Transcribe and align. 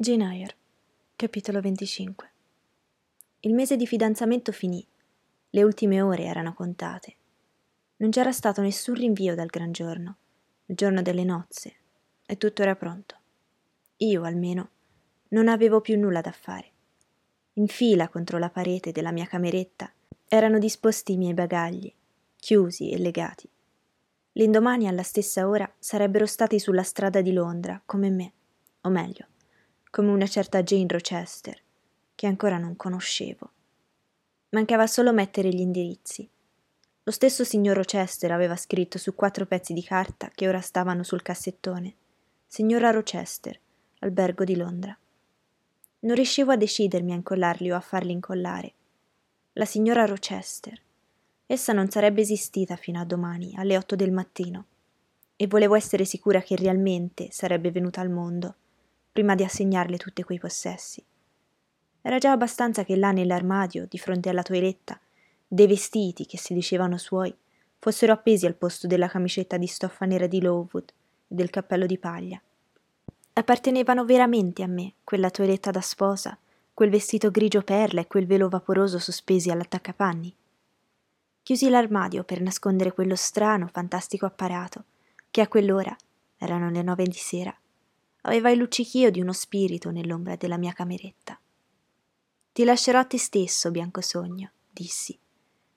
Jane 0.00 0.32
Eyre, 0.32 0.56
capitolo 1.16 1.60
25 1.60 2.30
Il 3.40 3.52
mese 3.52 3.74
di 3.74 3.84
fidanzamento 3.84 4.52
finì. 4.52 4.86
Le 5.50 5.62
ultime 5.64 6.00
ore 6.02 6.22
erano 6.22 6.54
contate. 6.54 7.16
Non 7.96 8.10
c'era 8.10 8.30
stato 8.30 8.60
nessun 8.60 8.94
rinvio 8.94 9.34
dal 9.34 9.48
gran 9.48 9.72
giorno, 9.72 10.18
il 10.66 10.76
giorno 10.76 11.02
delle 11.02 11.24
nozze, 11.24 11.74
e 12.24 12.36
tutto 12.36 12.62
era 12.62 12.76
pronto. 12.76 13.16
Io, 13.96 14.22
almeno, 14.22 14.70
non 15.30 15.48
avevo 15.48 15.80
più 15.80 15.98
nulla 15.98 16.20
da 16.20 16.30
fare. 16.30 16.70
In 17.54 17.66
fila 17.66 18.08
contro 18.08 18.38
la 18.38 18.50
parete 18.50 18.92
della 18.92 19.10
mia 19.10 19.26
cameretta 19.26 19.92
erano 20.28 20.60
disposti 20.60 21.14
i 21.14 21.16
miei 21.16 21.34
bagagli, 21.34 21.92
chiusi 22.36 22.90
e 22.90 22.98
legati. 22.98 23.50
L'indomani 24.34 24.86
alla 24.86 25.02
stessa 25.02 25.48
ora 25.48 25.68
sarebbero 25.76 26.26
stati 26.26 26.60
sulla 26.60 26.84
strada 26.84 27.20
di 27.20 27.32
Londra, 27.32 27.82
come 27.84 28.10
me, 28.10 28.32
o 28.82 28.90
meglio, 28.90 29.26
come 29.90 30.10
una 30.10 30.26
certa 30.26 30.62
Jane 30.62 30.86
Rochester, 30.88 31.58
che 32.14 32.26
ancora 32.26 32.58
non 32.58 32.76
conoscevo. 32.76 33.50
Mancava 34.50 34.86
solo 34.86 35.12
mettere 35.12 35.48
gli 35.48 35.60
indirizzi. 35.60 36.28
Lo 37.02 37.12
stesso 37.12 37.44
signor 37.44 37.76
Rochester 37.76 38.32
aveva 38.32 38.56
scritto 38.56 38.98
su 38.98 39.14
quattro 39.14 39.46
pezzi 39.46 39.72
di 39.72 39.82
carta 39.82 40.30
che 40.34 40.46
ora 40.46 40.60
stavano 40.60 41.02
sul 41.02 41.22
cassettone. 41.22 41.94
Signora 42.46 42.90
Rochester, 42.90 43.58
albergo 44.00 44.44
di 44.44 44.56
Londra. 44.56 44.96
Non 46.00 46.14
riuscivo 46.14 46.52
a 46.52 46.56
decidermi 46.56 47.12
a 47.12 47.16
incollarli 47.16 47.70
o 47.70 47.76
a 47.76 47.80
farli 47.80 48.12
incollare. 48.12 48.72
La 49.54 49.64
signora 49.64 50.04
Rochester. 50.04 50.80
Essa 51.46 51.72
non 51.72 51.88
sarebbe 51.88 52.20
esistita 52.20 52.76
fino 52.76 53.00
a 53.00 53.04
domani, 53.04 53.54
alle 53.56 53.76
otto 53.76 53.96
del 53.96 54.12
mattino, 54.12 54.66
e 55.34 55.46
volevo 55.46 55.74
essere 55.74 56.04
sicura 56.04 56.42
che 56.42 56.56
realmente 56.56 57.28
sarebbe 57.30 57.70
venuta 57.70 58.02
al 58.02 58.10
mondo 58.10 58.54
prima 59.18 59.34
di 59.34 59.42
assegnarle 59.42 59.96
tutti 59.96 60.22
quei 60.22 60.38
possessi. 60.38 61.04
Era 62.02 62.18
già 62.18 62.30
abbastanza 62.30 62.84
che 62.84 62.94
là 62.94 63.10
nell'armadio, 63.10 63.84
di 63.88 63.98
fronte 63.98 64.28
alla 64.28 64.44
toeletta, 64.44 64.96
dei 65.44 65.66
vestiti 65.66 66.24
che 66.24 66.38
si 66.38 66.54
dicevano 66.54 66.96
suoi 66.98 67.34
fossero 67.80 68.12
appesi 68.12 68.46
al 68.46 68.54
posto 68.54 68.86
della 68.86 69.08
camicetta 69.08 69.56
di 69.56 69.66
stoffa 69.66 70.04
nera 70.04 70.28
di 70.28 70.40
Lowood 70.40 70.92
e 71.26 71.34
del 71.34 71.50
cappello 71.50 71.86
di 71.86 71.98
paglia. 71.98 72.40
Appartenevano 73.32 74.04
veramente 74.04 74.62
a 74.62 74.68
me 74.68 74.92
quella 75.02 75.30
toeletta 75.30 75.72
da 75.72 75.80
sposa, 75.80 76.38
quel 76.72 76.90
vestito 76.90 77.32
grigio 77.32 77.62
perla 77.62 78.02
e 78.02 78.06
quel 78.06 78.24
velo 78.24 78.48
vaporoso 78.48 79.00
sospesi 79.00 79.50
all'attaccapanni. 79.50 80.32
Chiusi 81.42 81.68
l'armadio 81.68 82.22
per 82.22 82.40
nascondere 82.40 82.92
quello 82.92 83.16
strano, 83.16 83.68
fantastico 83.72 84.26
apparato 84.26 84.84
che 85.28 85.40
a 85.40 85.48
quell'ora, 85.48 85.96
erano 86.36 86.70
le 86.70 86.82
nove 86.82 87.02
di 87.02 87.16
sera, 87.16 87.52
aveva 88.22 88.50
il 88.50 88.58
luccichio 88.58 89.10
di 89.10 89.20
uno 89.20 89.32
spirito 89.32 89.90
nell'ombra 89.90 90.36
della 90.36 90.56
mia 90.56 90.72
cameretta. 90.72 91.38
Ti 92.52 92.64
lascerò 92.64 92.98
a 92.98 93.04
te 93.04 93.18
stesso, 93.18 93.70
bianco 93.70 94.00
sogno, 94.00 94.50
dissi. 94.70 95.18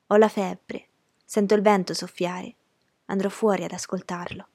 Ho 0.08 0.18
la 0.18 0.28
febbre, 0.28 0.88
sento 1.24 1.54
il 1.54 1.62
vento 1.62 1.94
soffiare, 1.94 2.56
andrò 3.06 3.30
fuori 3.30 3.64
ad 3.64 3.72
ascoltarlo. 3.72 4.48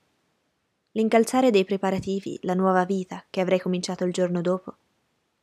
L'incalzare 0.93 1.51
dei 1.51 1.65
preparativi, 1.65 2.39
la 2.43 2.55
nuova 2.55 2.85
vita 2.85 3.25
che 3.31 3.41
avrei 3.41 3.61
cominciato 3.61 4.05
il 4.05 4.13
giorno 4.13 4.41
dopo, 4.41 4.77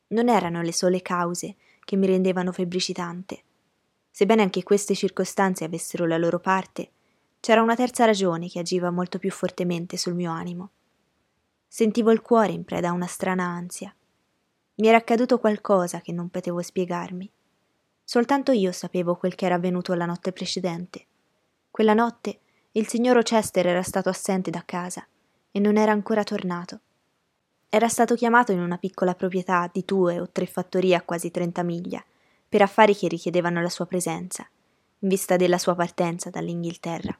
non 0.07 0.29
erano 0.29 0.61
le 0.61 0.73
sole 0.73 1.01
cause 1.01 1.55
che 1.85 1.95
mi 1.95 2.07
rendevano 2.07 2.51
febbricitante. 2.51 3.43
Sebbene 4.09 4.41
anche 4.41 4.63
queste 4.63 4.95
circostanze 4.95 5.63
avessero 5.63 6.05
la 6.05 6.17
loro 6.17 6.39
parte, 6.39 6.91
c'era 7.39 7.61
una 7.61 7.75
terza 7.75 8.05
ragione 8.05 8.47
che 8.47 8.59
agiva 8.59 8.89
molto 8.91 9.19
più 9.19 9.31
fortemente 9.31 9.97
sul 9.97 10.13
mio 10.13 10.31
animo. 10.31 10.69
Sentivo 11.75 12.11
il 12.11 12.21
cuore 12.21 12.51
in 12.51 12.65
preda 12.65 12.89
a 12.89 12.91
una 12.91 13.07
strana 13.07 13.45
ansia. 13.45 13.91
Mi 14.75 14.87
era 14.87 14.97
accaduto 14.97 15.39
qualcosa 15.39 16.01
che 16.01 16.11
non 16.11 16.29
potevo 16.29 16.61
spiegarmi. 16.61 17.27
Soltanto 18.03 18.51
io 18.51 18.71
sapevo 18.71 19.15
quel 19.15 19.33
che 19.33 19.45
era 19.45 19.55
avvenuto 19.55 19.95
la 19.95 20.05
notte 20.05 20.31
precedente. 20.31 21.07
Quella 21.71 21.95
notte 21.95 22.41
il 22.73 22.85
signor 22.85 23.15
Rochester 23.15 23.65
era 23.65 23.81
stato 23.81 24.09
assente 24.09 24.51
da 24.51 24.61
casa 24.63 25.03
e 25.49 25.59
non 25.59 25.77
era 25.77 25.91
ancora 25.91 26.21
tornato. 26.21 26.79
Era 27.69 27.87
stato 27.87 28.13
chiamato 28.13 28.51
in 28.51 28.61
una 28.61 28.77
piccola 28.77 29.15
proprietà 29.15 29.67
di 29.73 29.81
due 29.83 30.19
o 30.19 30.29
tre 30.29 30.45
fattorie 30.45 30.93
a 30.93 31.01
quasi 31.01 31.31
trenta 31.31 31.63
miglia, 31.63 32.05
per 32.47 32.61
affari 32.61 32.95
che 32.95 33.07
richiedevano 33.07 33.63
la 33.63 33.69
sua 33.69 33.87
presenza, 33.87 34.47
in 34.99 35.09
vista 35.09 35.37
della 35.37 35.57
sua 35.57 35.73
partenza 35.73 36.29
dall'Inghilterra. 36.29 37.17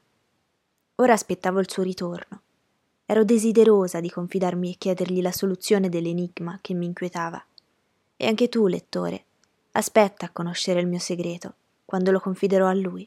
Ora 0.94 1.12
aspettavo 1.12 1.58
il 1.58 1.68
suo 1.68 1.82
ritorno 1.82 2.42
Ero 3.06 3.22
desiderosa 3.22 4.00
di 4.00 4.08
confidarmi 4.08 4.72
e 4.72 4.76
chiedergli 4.78 5.20
la 5.20 5.30
soluzione 5.30 5.90
dell'enigma 5.90 6.58
che 6.62 6.72
mi 6.72 6.86
inquietava. 6.86 7.44
E 8.16 8.26
anche 8.26 8.48
tu, 8.48 8.66
lettore, 8.66 9.24
aspetta 9.72 10.26
a 10.26 10.30
conoscere 10.30 10.80
il 10.80 10.86
mio 10.86 10.98
segreto, 10.98 11.54
quando 11.84 12.10
lo 12.10 12.18
confiderò 12.18 12.66
a 12.66 12.72
lui. 12.72 13.06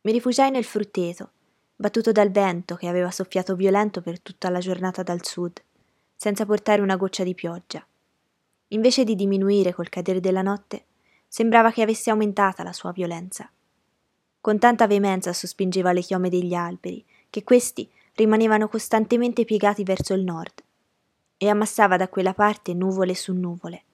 Mi 0.00 0.12
rifugiai 0.12 0.50
nel 0.50 0.64
frutteto, 0.64 1.30
battuto 1.76 2.12
dal 2.12 2.30
vento 2.30 2.76
che 2.76 2.88
aveva 2.88 3.10
soffiato 3.10 3.54
violento 3.54 4.00
per 4.00 4.20
tutta 4.20 4.48
la 4.48 4.58
giornata 4.58 5.02
dal 5.02 5.22
sud, 5.22 5.62
senza 6.16 6.46
portare 6.46 6.80
una 6.80 6.96
goccia 6.96 7.24
di 7.24 7.34
pioggia. 7.34 7.86
Invece 8.68 9.04
di 9.04 9.14
diminuire 9.14 9.74
col 9.74 9.90
cadere 9.90 10.20
della 10.20 10.42
notte, 10.42 10.86
sembrava 11.28 11.70
che 11.70 11.82
avesse 11.82 12.08
aumentata 12.08 12.62
la 12.62 12.72
sua 12.72 12.92
violenza. 12.92 13.50
Con 14.40 14.58
tanta 14.58 14.86
veemenza 14.86 15.34
sospingeva 15.34 15.92
le 15.92 16.00
chiome 16.00 16.30
degli 16.30 16.54
alberi, 16.54 17.04
che 17.28 17.44
questi 17.44 17.86
rimanevano 18.18 18.66
costantemente 18.66 19.44
piegati 19.44 19.84
verso 19.84 20.12
il 20.12 20.24
nord 20.24 20.64
e 21.36 21.48
ammassava 21.48 21.96
da 21.96 22.08
quella 22.08 22.34
parte 22.34 22.74
nuvole 22.74 23.14
su 23.14 23.32
nuvole. 23.32 23.84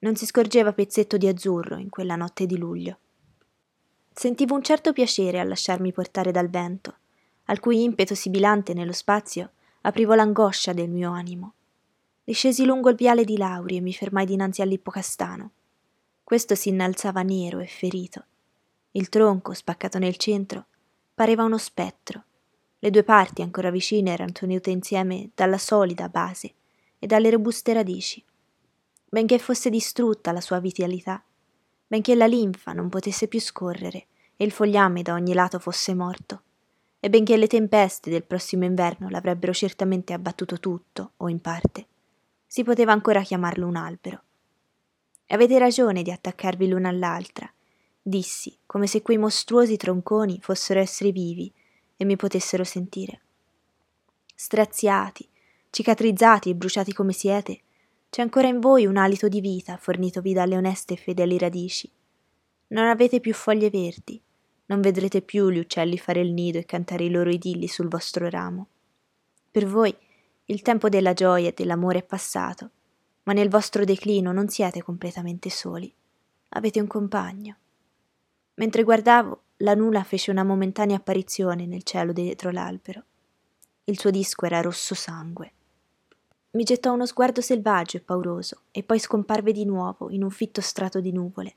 Non 0.00 0.16
si 0.16 0.26
scorgeva 0.26 0.72
pezzetto 0.72 1.16
di 1.16 1.28
azzurro 1.28 1.76
in 1.76 1.88
quella 1.88 2.16
notte 2.16 2.44
di 2.44 2.58
luglio. 2.58 2.98
Sentivo 4.12 4.56
un 4.56 4.64
certo 4.64 4.92
piacere 4.92 5.38
a 5.38 5.44
lasciarmi 5.44 5.92
portare 5.92 6.32
dal 6.32 6.50
vento, 6.50 6.96
al 7.44 7.60
cui 7.60 7.84
impeto 7.84 8.16
sibilante 8.16 8.74
nello 8.74 8.92
spazio 8.92 9.52
aprivo 9.82 10.14
l'angoscia 10.14 10.72
del 10.72 10.90
mio 10.90 11.12
animo. 11.12 11.54
Discesi 12.24 12.64
lungo 12.64 12.88
il 12.88 12.96
viale 12.96 13.22
di 13.22 13.36
Lauri 13.36 13.76
e 13.76 13.80
mi 13.80 13.92
fermai 13.92 14.26
dinanzi 14.26 14.60
all'ippocastano. 14.60 15.50
Questo 16.24 16.56
si 16.56 16.68
innalzava 16.70 17.22
nero 17.22 17.60
e 17.60 17.66
ferito. 17.66 18.24
Il 18.90 19.08
tronco, 19.08 19.54
spaccato 19.54 20.00
nel 20.00 20.16
centro, 20.16 20.66
pareva 21.14 21.44
uno 21.44 21.58
spettro 21.58 22.24
le 22.84 22.90
due 22.90 23.04
parti 23.04 23.42
ancora 23.42 23.70
vicine 23.70 24.10
erano 24.10 24.32
tenute 24.32 24.70
insieme 24.70 25.30
dalla 25.36 25.56
solida 25.56 26.08
base 26.08 26.54
e 26.98 27.06
dalle 27.06 27.30
robuste 27.30 27.72
radici. 27.72 28.24
Benché 29.08 29.38
fosse 29.38 29.70
distrutta 29.70 30.32
la 30.32 30.40
sua 30.40 30.58
vitalità, 30.58 31.22
benché 31.86 32.16
la 32.16 32.26
linfa 32.26 32.72
non 32.72 32.88
potesse 32.88 33.28
più 33.28 33.40
scorrere 33.40 34.06
e 34.36 34.44
il 34.44 34.50
fogliame 34.50 35.02
da 35.02 35.12
ogni 35.12 35.32
lato 35.32 35.60
fosse 35.60 35.94
morto, 35.94 36.42
e 36.98 37.08
benché 37.08 37.36
le 37.36 37.46
tempeste 37.46 38.10
del 38.10 38.24
prossimo 38.24 38.64
inverno 38.64 39.08
l'avrebbero 39.10 39.52
certamente 39.52 40.12
abbattuto 40.12 40.58
tutto, 40.58 41.12
o 41.18 41.28
in 41.28 41.40
parte, 41.40 41.86
si 42.44 42.64
poteva 42.64 42.90
ancora 42.90 43.22
chiamarlo 43.22 43.64
un 43.64 43.76
albero. 43.76 44.22
Avete 45.28 45.56
ragione 45.56 46.02
di 46.02 46.10
attaccarvi 46.10 46.66
l'una 46.66 46.88
all'altra, 46.88 47.48
dissi, 48.02 48.58
come 48.66 48.88
se 48.88 49.02
quei 49.02 49.18
mostruosi 49.18 49.76
tronconi 49.76 50.40
fossero 50.40 50.80
esseri 50.80 51.12
vivi 51.12 51.52
e 52.02 52.04
mi 52.04 52.16
potessero 52.16 52.64
sentire. 52.64 53.20
Straziati, 54.34 55.26
cicatrizzati 55.70 56.50
e 56.50 56.54
bruciati 56.54 56.92
come 56.92 57.12
siete, 57.12 57.60
c'è 58.10 58.22
ancora 58.22 58.48
in 58.48 58.60
voi 58.60 58.86
un 58.86 58.96
alito 58.96 59.28
di 59.28 59.40
vita 59.40 59.76
fornitovi 59.76 60.32
dalle 60.32 60.56
oneste 60.56 60.94
e 60.94 60.96
fedeli 60.96 61.38
radici. 61.38 61.90
Non 62.68 62.86
avete 62.86 63.20
più 63.20 63.32
foglie 63.32 63.70
verdi, 63.70 64.20
non 64.66 64.80
vedrete 64.80 65.22
più 65.22 65.48
gli 65.48 65.58
uccelli 65.58 65.96
fare 65.96 66.20
il 66.20 66.32
nido 66.32 66.58
e 66.58 66.64
cantare 66.64 67.04
i 67.04 67.10
loro 67.10 67.30
idilli 67.30 67.68
sul 67.68 67.88
vostro 67.88 68.28
ramo. 68.28 68.66
Per 69.50 69.66
voi 69.66 69.96
il 70.46 70.62
tempo 70.62 70.88
della 70.88 71.12
gioia 71.12 71.48
e 71.48 71.54
dell'amore 71.56 72.00
è 72.00 72.04
passato, 72.04 72.70
ma 73.24 73.32
nel 73.32 73.48
vostro 73.48 73.84
declino 73.84 74.32
non 74.32 74.48
siete 74.48 74.82
completamente 74.82 75.50
soli. 75.50 75.92
Avete 76.50 76.80
un 76.80 76.86
compagno. 76.88 77.56
Mentre 78.54 78.82
guardavo, 78.82 79.42
la 79.62 79.74
nula 79.74 80.02
fece 80.02 80.30
una 80.30 80.42
momentanea 80.42 80.96
apparizione 80.96 81.66
nel 81.66 81.84
cielo 81.84 82.12
dietro 82.12 82.50
l'albero. 82.50 83.04
Il 83.84 83.98
suo 83.98 84.10
disco 84.10 84.44
era 84.44 84.60
rosso 84.60 84.94
sangue. 84.94 85.52
Mi 86.52 86.64
gettò 86.64 86.92
uno 86.92 87.06
sguardo 87.06 87.40
selvaggio 87.40 87.96
e 87.96 88.00
pauroso 88.00 88.62
e 88.72 88.82
poi 88.82 88.98
scomparve 88.98 89.52
di 89.52 89.64
nuovo 89.64 90.10
in 90.10 90.24
un 90.24 90.30
fitto 90.30 90.60
strato 90.60 91.00
di 91.00 91.12
nuvole. 91.12 91.54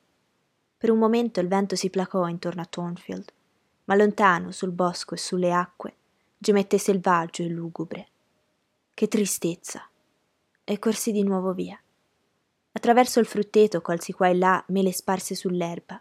Per 0.78 0.92
un 0.92 1.00
momento 1.00 1.40
il 1.40 1.48
vento 1.48 1.76
si 1.76 1.90
placò 1.90 2.28
intorno 2.28 2.62
a 2.62 2.66
Thornfield, 2.66 3.34
ma 3.86 3.96
lontano, 3.96 4.52
sul 4.52 4.72
bosco 4.72 5.16
e 5.16 5.18
sulle 5.18 5.52
acque, 5.52 5.96
gemette 6.38 6.78
selvaggio 6.78 7.42
e 7.42 7.48
lugubre. 7.48 8.08
Che 8.94 9.08
tristezza! 9.08 9.82
E 10.64 10.80
corsi 10.80 11.12
di 11.12 11.24
nuovo 11.24 11.54
via. 11.54 11.80
Attraverso 12.72 13.20
il 13.20 13.26
frutteto 13.26 13.82
colsi 13.82 14.14
qua 14.14 14.30
e 14.30 14.36
là 14.36 14.64
mele 14.68 14.92
sparse 14.92 15.34
sull'erba 15.34 16.00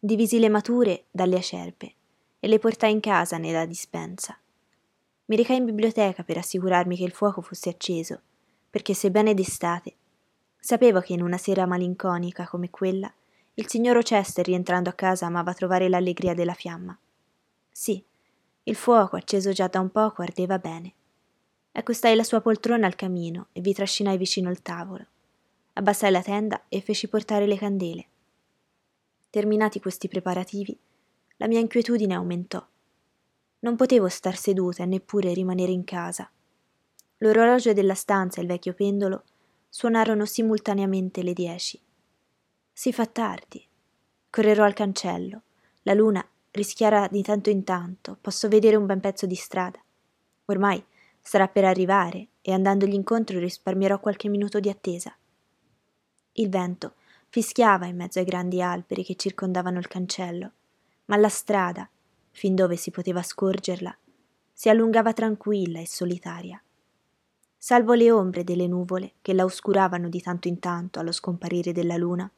divisi 0.00 0.40
le 0.40 0.48
mature 0.48 1.04
dalle 1.12 1.36
acerbe 1.36 1.94
e 2.40 2.48
le 2.48 2.58
portai 2.58 2.90
in 2.90 3.00
casa 3.00 3.38
nella 3.38 3.66
dispensa. 3.66 4.36
Mi 5.26 5.36
recai 5.36 5.58
in 5.58 5.66
biblioteca 5.66 6.24
per 6.24 6.38
assicurarmi 6.38 6.96
che 6.96 7.04
il 7.04 7.12
fuoco 7.12 7.40
fosse 7.40 7.68
acceso, 7.68 8.20
perché 8.68 8.94
sebbene 8.94 9.34
d'estate 9.34 9.94
Sapevo 10.62 11.00
che 11.00 11.14
in 11.14 11.22
una 11.22 11.38
sera 11.38 11.64
malinconica 11.64 12.46
come 12.46 12.68
quella, 12.68 13.10
il 13.54 13.66
signor 13.66 13.94
Rochester 13.94 14.44
rientrando 14.44 14.90
a 14.90 14.92
casa 14.92 15.24
amava 15.24 15.54
trovare 15.54 15.88
l'allegria 15.88 16.34
della 16.34 16.52
fiamma. 16.52 16.96
Sì, 17.72 18.04
il 18.64 18.74
fuoco, 18.74 19.16
acceso 19.16 19.52
già 19.52 19.68
da 19.68 19.80
un 19.80 19.90
poco, 19.90 20.20
ardeva 20.20 20.58
bene. 20.58 20.92
Accostai 21.72 22.14
la 22.14 22.24
sua 22.24 22.42
poltrona 22.42 22.86
al 22.86 22.94
camino 22.94 23.46
e 23.52 23.62
vi 23.62 23.72
trascinai 23.72 24.18
vicino 24.18 24.50
al 24.50 24.60
tavolo. 24.60 25.06
Abbassai 25.72 26.10
la 26.10 26.22
tenda 26.22 26.64
e 26.68 26.82
feci 26.82 27.08
portare 27.08 27.46
le 27.46 27.56
candele. 27.56 28.06
Terminati 29.30 29.78
questi 29.78 30.08
preparativi, 30.08 30.76
la 31.36 31.46
mia 31.46 31.60
inquietudine 31.60 32.14
aumentò. 32.14 32.66
Non 33.60 33.76
potevo 33.76 34.08
star 34.08 34.36
seduta 34.36 34.82
e 34.82 34.86
neppure 34.86 35.32
rimanere 35.32 35.70
in 35.70 35.84
casa. 35.84 36.28
L'orologio 37.18 37.72
della 37.72 37.94
stanza 37.94 38.40
e 38.40 38.42
il 38.42 38.48
vecchio 38.48 38.74
pendolo 38.74 39.22
suonarono 39.68 40.24
simultaneamente 40.24 41.22
le 41.22 41.32
dieci. 41.32 41.80
Si 42.72 42.92
fa 42.92 43.06
tardi. 43.06 43.64
Correrò 44.28 44.64
al 44.64 44.74
cancello. 44.74 45.42
La 45.82 45.94
luna 45.94 46.26
rischiara 46.50 47.06
di 47.06 47.22
tanto 47.22 47.50
in 47.50 47.62
tanto, 47.62 48.18
posso 48.20 48.48
vedere 48.48 48.74
un 48.74 48.86
ben 48.86 48.98
pezzo 48.98 49.26
di 49.26 49.36
strada. 49.36 49.78
Ormai 50.46 50.82
sarà 51.20 51.46
per 51.46 51.64
arrivare 51.64 52.26
e 52.40 52.52
andandogli 52.52 52.94
incontro 52.94 53.38
risparmierò 53.38 54.00
qualche 54.00 54.28
minuto 54.28 54.58
di 54.58 54.68
attesa. 54.68 55.14
Il 56.32 56.48
vento 56.48 56.94
fischiava 57.30 57.86
in 57.86 57.96
mezzo 57.96 58.18
ai 58.18 58.24
grandi 58.26 58.60
alberi 58.60 59.02
che 59.02 59.16
circondavano 59.16 59.78
il 59.78 59.88
cancello 59.88 60.52
ma 61.10 61.16
la 61.16 61.28
strada, 61.28 61.90
fin 62.30 62.54
dove 62.54 62.76
si 62.76 62.92
poteva 62.92 63.20
scorgerla, 63.20 63.94
si 64.52 64.68
allungava 64.68 65.12
tranquilla 65.12 65.80
e 65.80 65.86
solitaria. 65.86 66.62
Salvo 67.58 67.94
le 67.94 68.12
ombre 68.12 68.44
delle 68.44 68.68
nuvole 68.68 69.14
che 69.20 69.34
la 69.34 69.44
oscuravano 69.44 70.08
di 70.08 70.22
tanto 70.22 70.46
in 70.46 70.60
tanto 70.60 71.00
allo 71.00 71.10
scomparire 71.10 71.72
della 71.72 71.96
luna, 71.96 72.30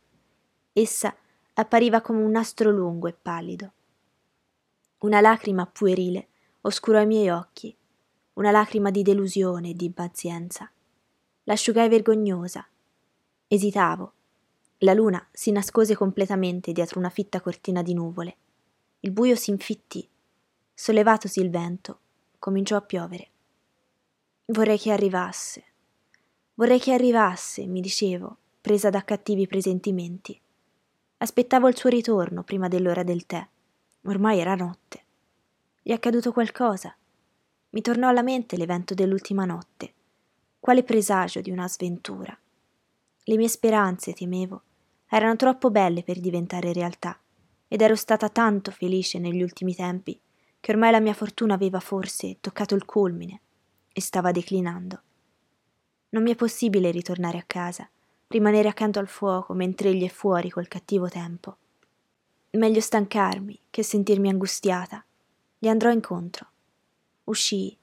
essa 0.73 1.15
appariva 1.53 2.01
come 2.01 2.23
un 2.23 2.31
nastro 2.31 2.71
lungo 2.71 3.09
e 3.09 3.13
pallido. 3.13 3.73
Una 5.01 5.21
lacrima 5.21 5.67
puerile 5.67 6.29
oscurò 6.63 7.03
i 7.03 7.07
miei 7.07 7.29
occhi, 7.29 7.77
una 8.35 8.51
lacrima 8.51 8.91
di 8.91 9.03
delusione 9.03 9.71
e 9.71 9.75
di 9.75 9.85
impazienza. 9.85 10.71
L'asciugai 11.45 11.91
vergognosa. 11.91 12.67
Esitavo. 13.49 14.13
La 14.83 14.95
luna 14.95 15.25
si 15.31 15.51
nascose 15.51 15.97
completamente 15.97 16.73
dietro 16.73 16.99
una 16.99 17.11
fitta 17.11 17.41
cortina 17.41 17.83
di 17.83 17.95
nuvole 17.95 18.37
il 19.05 19.11
buio 19.11 19.35
s'infittì. 19.35 20.09
Sollevatosi 20.73 21.41
il 21.41 21.51
vento, 21.51 21.99
cominciò 22.39 22.77
a 22.77 22.83
piovere. 22.83 23.31
Vorrei 24.47 24.79
che 24.79 24.93
arrivasse. 24.93 25.65
Vorrei 26.55 26.79
che 26.79 26.93
arrivasse, 26.93 27.67
mi 27.67 27.81
dicevo, 27.81 28.37
presa 28.61 28.91
da 28.91 29.03
cattivi 29.03 29.49
presentimenti. 29.49 30.41
Aspettavo 31.19 31.67
il 31.67 31.77
suo 31.77 31.91
ritorno 31.91 32.45
prima 32.45 32.69
dell'ora 32.69 33.03
del 33.03 33.27
tè. 33.27 33.45
Ormai 34.03 34.39
era 34.39 34.55
notte. 34.55 35.05
Gli 35.83 35.91
è 35.91 35.95
accaduto 35.95 36.31
qualcosa. 36.31 36.95
Mi 37.71 37.81
tornò 37.81 38.07
alla 38.07 38.23
mente 38.23 38.57
l'evento 38.57 38.95
dell'ultima 38.95 39.45
notte. 39.45 39.95
Quale 40.61 40.85
presagio 40.85 41.41
di 41.41 41.51
una 41.51 41.67
sventura. 41.67 42.39
Le 43.25 43.37
mie 43.37 43.49
speranze, 43.49 44.13
temevo, 44.13 44.63
erano 45.15 45.37
troppo 45.37 45.71
belle 45.71 46.03
per 46.03 46.21
diventare 46.21 46.73
realtà 46.73 47.21
ed 47.69 47.83
ero 47.83 47.95
stata 47.95 48.31
tanto 48.31 48.71
felice 48.71 49.19
negli 49.19 49.43
ultimi 49.43 49.75
tempi 49.75 50.19
che 50.59 50.73
ormai 50.73 50.91
la 50.91 51.01
mia 51.01 51.13
fortuna 51.13 51.53
aveva 51.53 51.81
forse 51.81 52.39
toccato 52.41 52.75
il 52.75 52.87
culmine 52.87 53.41
e 53.93 54.01
stava 54.01 54.33
declinando. 54.33 55.03
Non 56.11 56.23
mi 56.23 56.31
è 56.31 56.35
possibile 56.35 56.91
ritornare 56.91 57.37
a 57.37 57.45
casa, 57.47 57.87
rimanere 58.29 58.69
accanto 58.69 59.01
al 59.01 59.09
fuoco 59.09 59.53
mentre 59.53 59.91
egli 59.91 60.05
è 60.05 60.09
fuori 60.09 60.49
col 60.49 60.69
cattivo 60.69 61.09
tempo. 61.09 61.57
Meglio 62.53 62.81
stancarmi 62.81 63.61
che 63.69 63.83
sentirmi 63.83 64.31
angustiata. 64.31 65.05
Gli 65.59 65.69
andrò 65.69 65.91
incontro. 65.91 66.47
Uscii, 67.25 67.77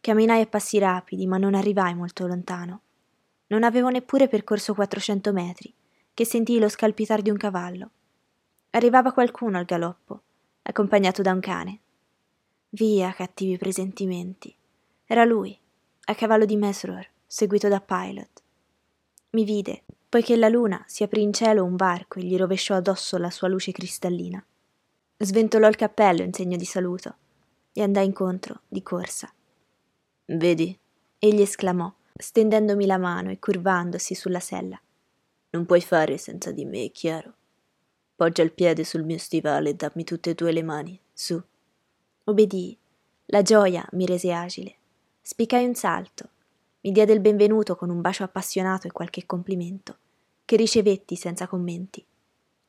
camminai 0.00 0.40
a 0.40 0.46
passi 0.46 0.78
rapidi, 0.78 1.28
ma 1.28 1.38
non 1.38 1.54
arrivai 1.54 1.94
molto 1.94 2.26
lontano. 2.26 2.80
Non 3.48 3.62
avevo 3.62 3.88
neppure 3.88 4.26
percorso 4.26 4.74
400 4.74 5.32
metri, 5.32 5.74
che 6.14 6.24
sentii 6.24 6.58
lo 6.58 6.68
scalpitar 6.68 7.22
di 7.22 7.30
un 7.30 7.36
cavallo 7.36 7.90
Arrivava 8.74 9.12
qualcuno 9.12 9.58
al 9.58 9.66
galoppo, 9.66 10.22
accompagnato 10.62 11.20
da 11.20 11.32
un 11.32 11.40
cane. 11.40 11.80
Via, 12.70 13.12
cattivi 13.12 13.58
presentimenti. 13.58 14.54
Era 15.04 15.24
lui, 15.24 15.58
a 16.06 16.14
cavallo 16.14 16.46
di 16.46 16.56
Mesror, 16.56 17.06
seguito 17.26 17.68
da 17.68 17.82
Pilot. 17.82 18.42
Mi 19.32 19.44
vide, 19.44 19.82
poiché 20.08 20.36
la 20.36 20.48
luna 20.48 20.82
si 20.86 21.02
aprì 21.02 21.20
in 21.20 21.34
cielo 21.34 21.64
un 21.64 21.76
varco 21.76 22.18
e 22.18 22.22
gli 22.22 22.34
rovesciò 22.34 22.74
addosso 22.74 23.18
la 23.18 23.28
sua 23.28 23.48
luce 23.48 23.72
cristallina. 23.72 24.42
Sventolò 25.18 25.68
il 25.68 25.76
cappello 25.76 26.22
in 26.22 26.32
segno 26.32 26.56
di 26.56 26.64
saluto. 26.64 27.16
Gli 27.70 27.82
andai 27.82 28.06
incontro, 28.06 28.62
di 28.68 28.82
corsa. 28.82 29.30
Vedi? 30.24 30.78
Egli 31.18 31.42
esclamò, 31.42 31.92
stendendomi 32.14 32.86
la 32.86 32.96
mano 32.96 33.30
e 33.30 33.38
curvandosi 33.38 34.14
sulla 34.14 34.40
sella. 34.40 34.80
Non 35.54 35.66
puoi 35.66 35.82
fare 35.82 36.16
senza 36.16 36.50
di 36.50 36.64
me, 36.64 36.84
è 36.84 36.90
chiaro. 36.90 37.34
Poggia 38.16 38.42
il 38.42 38.52
piede 38.52 38.84
sul 38.84 39.04
mio 39.04 39.18
stivale 39.18 39.70
e 39.70 39.74
dammi 39.74 40.02
tutte 40.02 40.30
e 40.30 40.34
due 40.34 40.50
le 40.50 40.62
mani, 40.62 40.98
su. 41.12 41.40
Obbedii. 42.24 42.78
La 43.26 43.42
gioia 43.42 43.86
mi 43.92 44.06
rese 44.06 44.32
agile. 44.32 44.76
Spicai 45.20 45.66
un 45.66 45.74
salto. 45.74 46.30
Mi 46.80 46.90
diede 46.90 47.12
il 47.12 47.20
benvenuto 47.20 47.76
con 47.76 47.90
un 47.90 48.00
bacio 48.00 48.24
appassionato 48.24 48.86
e 48.86 48.92
qualche 48.92 49.26
complimento, 49.26 49.98
che 50.46 50.56
ricevetti 50.56 51.16
senza 51.16 51.46
commenti. 51.46 52.04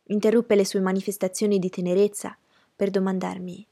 Interruppe 0.07 0.55
le 0.55 0.65
sue 0.65 0.81
manifestazioni 0.81 1.59
di 1.59 1.69
tenerezza 1.69 2.37
per 2.75 2.89
domandarmi: 2.89 3.65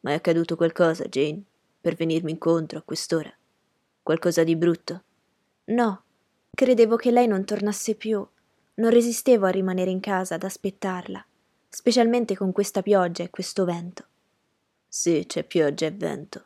Ma 0.00 0.10
è 0.10 0.14
accaduto 0.14 0.56
qualcosa, 0.56 1.04
Jane? 1.04 1.40
Per 1.80 1.94
venirmi 1.94 2.32
incontro 2.32 2.80
a 2.80 2.82
quest'ora? 2.82 3.32
Qualcosa 4.02 4.42
di 4.42 4.56
brutto? 4.56 5.02
No, 5.66 6.02
credevo 6.50 6.96
che 6.96 7.12
lei 7.12 7.28
non 7.28 7.44
tornasse 7.44 7.94
più. 7.94 8.26
Non 8.78 8.90
resistevo 8.90 9.46
a 9.46 9.50
rimanere 9.50 9.90
in 9.90 10.00
casa 10.00 10.34
ad 10.34 10.42
aspettarla, 10.42 11.24
specialmente 11.66 12.36
con 12.36 12.52
questa 12.52 12.82
pioggia 12.82 13.22
e 13.22 13.30
questo 13.30 13.64
vento. 13.64 14.04
Sì, 14.86 15.24
c'è 15.26 15.44
pioggia 15.44 15.86
e 15.86 15.92
vento. 15.92 16.44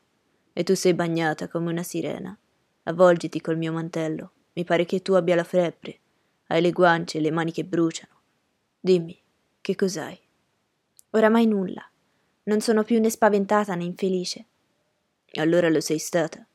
E 0.53 0.63
tu 0.63 0.75
sei 0.75 0.95
bagnata 0.95 1.49
come 1.49 1.73
una 1.73 1.83
sirena. 1.83 2.37
Avvolgiti 2.85 3.41
col 3.41 3.57
mio 3.57 3.73
mantello. 3.73 4.33
Mi 4.53 4.63
pare 4.63 4.85
che 4.85 5.03
tu 5.03 5.15
abbia 5.15 5.35
la 5.35 5.43
febbre. 5.43 5.99
Hai 6.47 6.61
le 6.61 6.71
guance 6.71 7.19
e 7.19 7.21
le 7.21 7.33
mani 7.33 7.51
che 7.51 7.65
bruciano. 7.65 8.21
Dimmi, 8.79 9.21
che 9.61 9.75
cos'hai? 9.75 10.19
Oramai 11.11 11.47
nulla. 11.47 11.85
Non 12.45 12.61
sono 12.61 12.85
più 12.85 13.01
né 13.01 13.11
spaventata 13.11 13.75
né 13.75 13.83
infelice. 13.83 14.47
Allora 15.33 15.69
lo 15.69 15.81
sei 15.81 15.99
stata? 15.99 16.47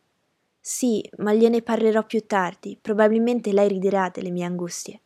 Sì, 0.61 1.05
ma 1.17 1.33
gliene 1.33 1.61
parlerò 1.61 2.05
più 2.05 2.25
tardi. 2.25 2.77
Probabilmente 2.81 3.51
lei 3.51 3.67
riderà 3.67 4.09
delle 4.09 4.31
mie 4.31 4.45
angustie. 4.45 5.01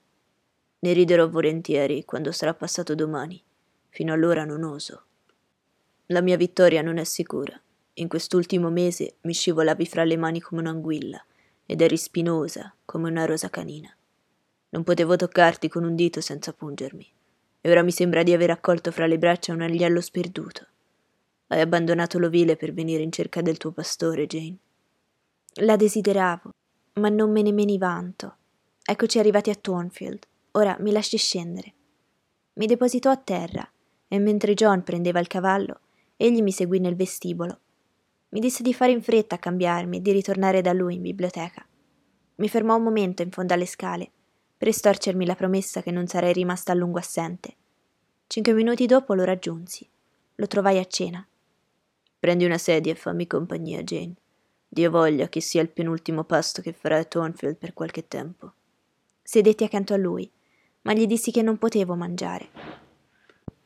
Ne 0.82 0.94
riderò 0.94 1.28
volentieri 1.28 2.06
quando 2.06 2.32
sarà 2.32 2.54
passato 2.54 2.96
domani. 2.96 3.42
Fino 3.90 4.14
allora 4.14 4.46
non 4.46 4.64
oso. 4.64 5.04
La 6.08 6.22
mia 6.22 6.38
vittoria 6.38 6.82
non 6.82 6.98
è 6.98 7.04
sicura. 7.04 7.60
In 7.96 8.08
quest'ultimo 8.08 8.70
mese 8.70 9.16
mi 9.22 9.34
scivolavi 9.34 9.86
fra 9.86 10.06
le 10.06 10.16
mani 10.16 10.40
come 10.40 10.62
un'anguilla 10.62 11.24
ed 11.66 11.82
eri 11.82 11.98
spinosa 11.98 12.74
come 12.86 13.10
una 13.10 13.26
rosa 13.26 13.50
canina. 13.50 13.94
Non 14.70 14.84
potevo 14.84 15.16
toccarti 15.16 15.68
con 15.68 15.84
un 15.84 15.96
dito 15.96 16.22
senza 16.22 16.54
pungermi, 16.54 17.06
e 17.62 17.70
ora 17.70 17.84
mi 17.84 17.92
sembra 17.92 18.24
di 18.24 18.34
aver 18.34 18.52
accolto 18.52 18.92
fra 18.92 19.06
le 19.06 19.18
braccia 19.18 19.52
un 19.52 19.62
agnello 19.62 20.00
sperduto. 20.00 20.66
Hai 21.48 21.60
abbandonato 21.60 22.20
l'ovile 22.20 22.56
per 22.56 22.74
venire 22.74 23.04
in 23.04 23.12
cerca 23.12 23.42
del 23.42 23.58
tuo 23.58 23.72
pastore, 23.72 24.28
Jane. 24.28 24.58
La 25.62 25.76
desideravo, 25.76 26.52
ma 26.94 27.10
non 27.10 27.32
me 27.32 27.42
ne 27.42 27.52
meni 27.52 27.78
vanto. 27.78 28.36
Eccoci 28.84 29.20
arrivati 29.20 29.50
a 29.50 29.56
Thornfield. 29.56 30.26
Ora 30.60 30.76
mi 30.82 30.92
lasci 30.92 31.16
scendere. 31.16 31.74
Mi 32.56 32.66
depositò 32.66 33.10
a 33.10 33.16
terra 33.16 33.66
e 34.10 34.20
mentre 34.20 34.54
John 34.56 34.84
prendeva 34.84 35.22
il 35.22 35.28
cavallo, 35.28 35.80
egli 36.18 36.42
mi 36.42 36.52
seguì 36.52 36.80
nel 36.80 36.98
vestibolo. 36.98 37.60
Mi 38.32 38.42
disse 38.42 38.62
di 38.62 38.74
fare 38.74 38.92
in 38.92 39.02
fretta 39.02 39.36
a 39.36 39.40
cambiarmi 39.40 39.98
e 39.98 40.02
di 40.02 40.12
ritornare 40.12 40.60
da 40.60 40.74
lui 40.74 40.96
in 40.96 41.02
biblioteca. 41.02 41.66
Mi 42.36 42.50
fermò 42.50 42.76
un 42.76 42.84
momento 42.84 43.22
in 43.22 43.32
fondo 43.32 43.54
alle 43.54 43.66
scale 43.66 44.12
per 44.58 44.68
estorcermi 44.68 45.26
la 45.26 45.36
promessa 45.36 45.82
che 45.82 45.92
non 45.92 46.08
sarei 46.08 46.34
rimasta 46.34 46.74
a 46.74 46.76
lungo 46.76 46.98
assente. 46.98 47.56
Cinque 48.28 48.52
minuti 48.52 48.86
dopo 48.86 49.14
lo 49.14 49.24
raggiunsi. 49.24 49.90
Lo 50.36 50.48
trovai 50.48 50.78
a 50.78 50.86
cena. 50.86 51.26
Prendi 52.20 52.44
una 52.44 52.58
sedia 52.58 52.92
e 52.92 52.96
fammi 52.96 53.28
compagnia, 53.28 53.82
Jane. 53.82 54.16
Dio 54.68 54.92
voglia 54.92 55.30
che 55.30 55.40
sia 55.40 55.62
il 55.62 55.70
penultimo 55.70 56.26
pasto 56.26 56.62
che 56.62 56.74
farai 56.74 57.00
a 57.00 57.06
Thornfield 57.06 57.56
per 57.56 57.74
qualche 57.74 58.10
tempo. 58.10 58.52
Sedetti 59.24 59.64
accanto 59.64 59.94
a 59.94 59.98
lui 59.98 60.30
ma 60.90 60.96
gli 60.96 61.06
dissi 61.06 61.30
che 61.30 61.44
non 61.44 61.60
potevo 61.60 61.94
mangiare. 61.94 62.50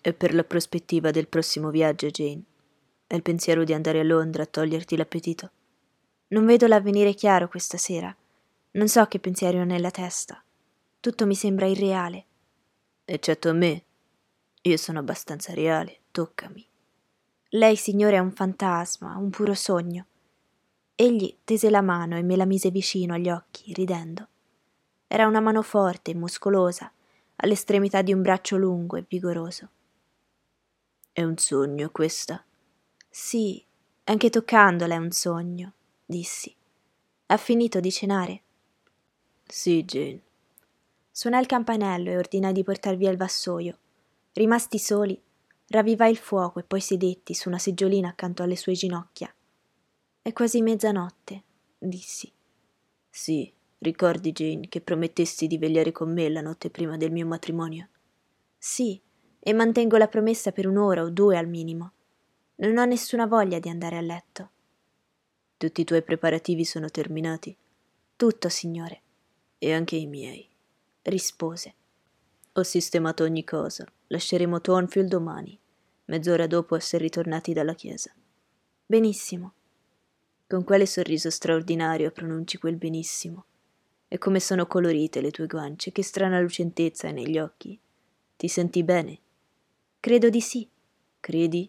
È 0.02 0.12
per 0.12 0.34
la 0.34 0.44
prospettiva 0.44 1.10
del 1.10 1.30
prossimo 1.30 1.70
viaggio, 1.70 2.08
Jane. 2.08 2.44
È 3.08 3.16
il 3.16 3.22
pensiero 3.22 3.64
di 3.64 3.74
andare 3.74 4.02
a 4.02 4.04
Londra 4.04 4.44
a 4.44 4.46
toglierti 4.46 4.98
l'appetito. 4.98 5.52
Non 6.28 6.46
vedo 6.46 6.68
l'avvenire 6.68 7.14
chiaro 7.14 7.48
questa 7.48 7.78
sera. 7.78 8.14
Non 8.72 8.90
so 8.90 9.06
che 9.06 9.20
pensieri 9.22 9.58
ho 9.58 9.64
nella 9.64 9.90
testa. 9.90 10.44
Tutto 11.00 11.26
mi 11.26 11.34
sembra 11.34 11.66
irreale. 11.66 12.26
Eccetto 13.06 13.48
a 13.48 13.54
me. 13.54 13.84
Io 14.64 14.76
sono 14.76 15.00
abbastanza 15.00 15.54
reale, 15.54 16.00
toccami. 16.12 16.68
Lei, 17.52 17.78
signore, 17.78 18.18
è 18.18 18.20
un 18.20 18.34
fantasma, 18.34 19.16
un 19.16 19.30
puro 19.30 19.54
sogno. 19.54 20.08
Egli 20.94 21.38
tese 21.46 21.70
la 21.70 21.82
mano 21.82 22.18
e 22.18 22.22
me 22.22 22.36
la 22.36 22.46
mise 22.46 22.70
vicino 22.70 23.14
agli 23.14 23.30
occhi, 23.30 23.72
ridendo. 23.72 24.28
Era 25.08 25.26
una 25.26 25.40
mano 25.40 25.62
forte 25.62 26.12
e 26.12 26.16
muscolosa, 26.16 26.92
all'estremità 27.44 28.02
di 28.02 28.14
un 28.14 28.22
braccio 28.22 28.56
lungo 28.56 28.96
e 28.96 29.06
vigoroso. 29.08 29.70
È 31.12 31.22
un 31.22 31.38
sogno 31.38 31.90
questa? 31.92 32.44
Sì, 33.10 33.64
anche 34.06 34.30
toccandola 34.30 34.96
è 34.96 34.98
un 34.98 35.12
sogno, 35.12 35.74
dissi. 36.06 36.56
Ha 37.28 37.38
finito 37.38 37.82
di 37.82 37.92
cenare? 37.92 38.42
Sì, 39.46 39.84
Jane. 39.84 40.22
Suonai 41.12 41.42
il 41.42 41.48
campanello 41.48 42.10
e 42.10 42.18
ordinai 42.18 42.54
di 42.54 42.64
portar 42.64 42.96
via 42.96 43.12
il 43.12 43.18
vassoio. 43.18 43.78
Rimasti 44.32 44.80
soli, 44.80 45.22
ravvivai 45.68 46.12
il 46.12 46.18
fuoco 46.18 46.60
e 46.60 46.64
poi 46.64 46.80
sedetti 46.80 47.34
su 47.34 47.50
una 47.50 47.60
seggiolina 47.60 48.08
accanto 48.08 48.42
alle 48.42 48.56
sue 48.56 48.74
ginocchia. 48.74 49.32
È 50.22 50.32
quasi 50.32 50.62
mezzanotte, 50.62 51.44
dissi. 51.78 52.32
Sì, 53.10 53.54
ricordi, 53.84 54.32
Jane, 54.32 54.68
che 54.68 54.82
promettesti 54.82 55.46
di 55.46 55.58
vegliare 55.58 55.92
con 55.92 56.12
me 56.12 56.28
la 56.30 56.42
notte 56.42 56.70
prima 56.70 56.98
del 56.98 57.12
mio 57.12 57.28
matrimonio? 57.28 57.90
Sì, 58.58 59.00
e 59.40 59.54
mantengo 59.54 59.98
la 59.98 60.08
promessa 60.08 60.52
per 60.52 60.68
un'ora 60.68 61.04
o 61.04 61.10
due 61.10 61.38
al 61.38 61.48
minimo. 61.48 61.92
Non 62.56 62.78
ho 62.78 62.86
nessuna 62.86 63.28
voglia 63.28 63.60
di 63.60 63.70
andare 63.70 63.98
a 63.98 64.02
letto. 64.02 64.50
Tutti 65.58 65.82
i 65.82 65.86
tuoi 65.86 66.02
preparativi 66.02 66.66
sono 66.66 66.90
terminati? 66.90 67.56
Tutto, 68.16 68.50
signore. 68.50 69.02
E 69.58 69.74
anche 69.74 69.96
i 69.96 70.08
miei 70.08 70.50
rispose. 71.04 71.74
Ho 72.54 72.64
sistemato 72.64 73.24
ogni 73.24 73.44
cosa. 73.44 73.86
Lasceremo 74.08 74.62
Thornfield 74.62 75.10
domani, 75.10 75.58
mezz'ora 76.06 76.48
dopo 76.48 76.76
essere 76.76 77.04
ritornati 77.04 77.54
dalla 77.54 77.74
chiesa. 77.74 78.14
Benissimo. 78.86 79.54
Con 80.48 80.64
quale 80.64 80.86
sorriso 80.86 81.30
straordinario 81.30 82.12
pronunci 82.12 82.58
quel 82.58 82.76
benissimo. 82.76 83.46
E 84.14 84.20
come 84.20 84.40
sono 84.40 84.68
colorite 84.68 85.22
le 85.22 85.32
tue 85.32 85.48
guance, 85.48 85.92
che 85.92 86.04
strana 86.04 86.40
lucentezza 86.40 87.08
hai 87.08 87.14
negli 87.14 87.40
occhi. 87.40 87.80
Ti 88.36 88.48
senti 88.48 88.84
bene? 88.84 89.18
Credo 90.00 90.30
di 90.30 90.40
sì. 90.40 90.70
Credi? 91.20 91.68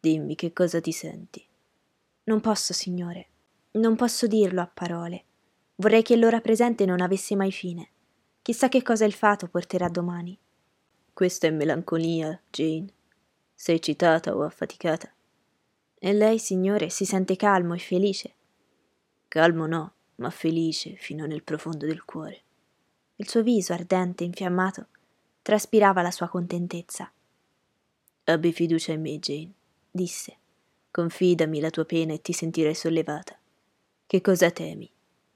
Dimmi 0.00 0.34
che 0.34 0.54
cosa 0.54 0.80
ti 0.80 0.92
senti. 0.92 1.46
Non 2.24 2.40
posso, 2.40 2.72
signore. 2.72 3.26
Non 3.72 3.96
posso 3.96 4.26
dirlo 4.26 4.62
a 4.62 4.66
parole. 4.66 5.24
Vorrei 5.74 6.00
che 6.00 6.16
l'ora 6.16 6.40
presente 6.40 6.86
non 6.86 7.02
avesse 7.02 7.36
mai 7.36 7.52
fine. 7.52 7.90
Chissà 8.40 8.70
che 8.70 8.80
cosa 8.80 9.04
il 9.04 9.12
fato 9.12 9.48
porterà 9.48 9.90
domani. 9.90 10.38
Questa 11.12 11.48
è 11.48 11.50
melanconia, 11.50 12.40
Jane. 12.48 12.90
Sei 13.54 13.76
eccitata 13.76 14.34
o 14.34 14.42
affaticata? 14.42 15.12
E 15.98 16.12
lei, 16.14 16.38
signore, 16.38 16.88
si 16.88 17.04
sente 17.04 17.36
calmo 17.36 17.74
e 17.74 17.78
felice? 17.78 18.32
Calmo 19.28 19.66
no, 19.66 19.92
ma 20.18 20.30
felice 20.30 20.94
fino 20.96 21.26
nel 21.26 21.42
profondo 21.42 21.86
del 21.86 22.04
cuore. 22.04 22.42
Il 23.16 23.28
suo 23.28 23.42
viso 23.42 23.72
ardente 23.72 24.22
e 24.22 24.26
infiammato 24.26 24.86
traspirava 25.42 26.02
la 26.02 26.10
sua 26.10 26.28
contentezza. 26.28 27.10
Abbi 28.24 28.52
fiducia 28.52 28.92
in 28.92 29.00
me, 29.00 29.18
Jane, 29.18 29.52
disse. 29.90 30.36
Confidami 30.90 31.60
la 31.60 31.70
tua 31.70 31.84
pena 31.84 32.12
e 32.12 32.20
ti 32.20 32.32
sentirai 32.32 32.74
sollevata. 32.74 33.38
Che 34.06 34.20
cosa 34.20 34.50
temi? 34.50 34.90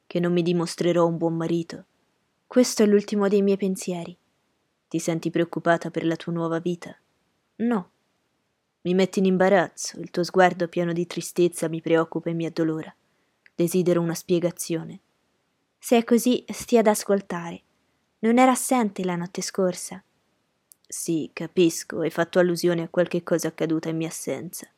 Che 0.06 0.20
non 0.20 0.32
mi 0.32 0.42
dimostrerò 0.42 1.06
un 1.06 1.16
buon 1.16 1.36
marito? 1.36 1.84
Questo 2.46 2.82
è 2.82 2.86
l'ultimo 2.86 3.28
dei 3.28 3.42
miei 3.42 3.56
pensieri. 3.56 4.16
Ti 4.88 4.98
senti 4.98 5.30
preoccupata 5.30 5.90
per 5.90 6.04
la 6.04 6.16
tua 6.16 6.32
nuova 6.32 6.58
vita? 6.58 6.94
No. 7.56 7.90
Mi 8.82 8.94
metti 8.94 9.20
in 9.20 9.24
imbarazzo, 9.24 9.98
il 10.00 10.10
tuo 10.10 10.24
sguardo 10.24 10.68
pieno 10.68 10.92
di 10.92 11.06
tristezza 11.06 11.68
mi 11.68 11.80
preoccupa 11.80 12.30
e 12.30 12.34
mi 12.34 12.44
addolora. 12.44 12.94
Desidero 13.54 14.00
una 14.00 14.14
spiegazione. 14.14 15.00
Se 15.78 15.98
è 15.98 16.04
così, 16.04 16.44
stia 16.48 16.80
ad 16.80 16.86
ascoltare. 16.86 17.62
Non 18.20 18.38
era 18.38 18.52
assente 18.52 19.04
la 19.04 19.16
notte 19.16 19.42
scorsa. 19.42 20.02
Sì, 20.86 21.30
capisco, 21.32 22.00
hai 22.00 22.10
fatto 22.10 22.38
allusione 22.38 22.82
a 22.82 22.88
qualche 22.88 23.22
cosa 23.22 23.48
accaduta 23.48 23.88
in 23.88 23.96
mia 23.96 24.08
assenza. 24.08 24.68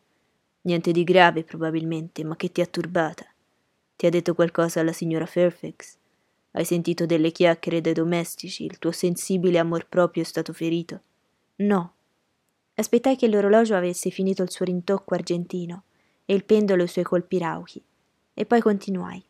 Niente 0.62 0.92
di 0.92 1.04
grave, 1.04 1.44
probabilmente, 1.44 2.24
ma 2.24 2.36
che 2.36 2.50
ti 2.50 2.60
ha 2.60 2.66
turbata. 2.66 3.26
Ti 3.96 4.06
ha 4.06 4.10
detto 4.10 4.34
qualcosa 4.34 4.82
la 4.82 4.92
signora 4.92 5.26
Fairfax? 5.26 5.96
Hai 6.52 6.64
sentito 6.64 7.04
delle 7.04 7.32
chiacchiere 7.32 7.80
dai 7.80 7.92
domestici? 7.92 8.64
Il 8.64 8.78
tuo 8.78 8.92
sensibile 8.92 9.58
amor 9.58 9.86
proprio 9.88 10.22
è 10.22 10.26
stato 10.26 10.52
ferito? 10.52 11.00
No. 11.56 11.94
Aspettai 12.74 13.16
che 13.16 13.28
l'orologio 13.28 13.74
avesse 13.76 14.10
finito 14.10 14.42
il 14.42 14.50
suo 14.50 14.64
rintocco 14.64 15.14
argentino 15.14 15.84
e 16.24 16.34
il 16.34 16.44
pendolo 16.44 16.84
i 16.84 16.88
suoi 16.88 17.04
colpi 17.04 17.38
rauchi, 17.38 17.82
e 18.34 18.44
poi 18.44 18.60
continuai. 18.60 19.24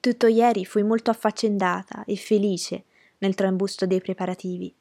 Tutto 0.00 0.26
ieri 0.26 0.64
fui 0.64 0.82
molto 0.82 1.10
affaccendata 1.10 2.04
e 2.04 2.16
felice 2.16 2.84
nel 3.18 3.34
trambusto 3.34 3.86
dei 3.86 4.00
preparativi. 4.00 4.74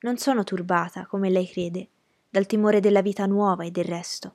Non 0.00 0.16
sono 0.18 0.44
turbata, 0.44 1.06
come 1.06 1.30
lei 1.30 1.48
crede, 1.48 1.88
dal 2.28 2.46
timore 2.46 2.80
della 2.80 3.02
vita 3.02 3.26
nuova 3.26 3.64
e 3.64 3.70
del 3.70 3.84
resto. 3.84 4.34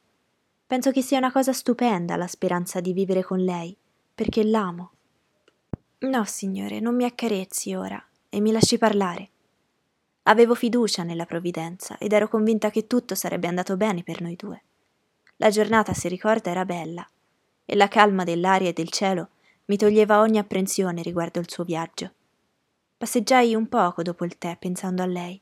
Penso 0.68 0.92
che 0.92 1.02
sia 1.02 1.20
una 1.20 1.32
cosa 1.32 1.54
stupenda 1.54 2.16
la 2.16 2.28
speranza 2.28 2.82
di 2.82 2.92
vivere 2.92 3.24
con 3.24 3.40
lei, 3.40 3.76
perché 4.14 4.44
l'amo. 4.44 4.92
No, 6.00 6.24
signore, 6.26 6.80
non 6.80 6.96
mi 6.96 7.06
accarezzi 7.06 7.74
ora 7.74 8.04
e 8.30 8.40
mi 8.40 8.52
lasci 8.52 8.78
parlare. 8.78 9.30
Avevo 10.24 10.56
fiducia 10.56 11.04
nella 11.04 11.26
provvidenza 11.26 11.98
ed 11.98 12.12
ero 12.12 12.28
convinta 12.28 12.72
che 12.72 12.88
tutto 12.88 13.16
sarebbe 13.16 13.48
andato 13.48 13.78
bene 13.78 14.04
per 14.04 14.22
noi 14.22 14.36
due. 14.36 14.64
La 15.38 15.50
giornata, 15.50 15.94
si 15.94 16.08
ricorda, 16.08 16.50
era 16.50 16.66
bella 16.66 17.08
e 17.66 17.76
la 17.76 17.88
calma 17.88 18.24
dell'aria 18.24 18.70
e 18.70 18.74
del 18.74 18.90
cielo 18.90 19.30
mi 19.66 19.78
toglieva 19.78 20.20
ogni 20.20 20.38
apprensione 20.38 21.02
riguardo 21.02 21.40
il 21.40 21.50
suo 21.50 21.64
viaggio. 21.64 22.12
Passeggiai 22.98 23.56
un 23.56 23.68
poco 23.68 24.04
dopo 24.04 24.24
il 24.24 24.38
tè 24.38 24.58
pensando 24.58 25.02
a 25.02 25.08
lei 25.08 25.42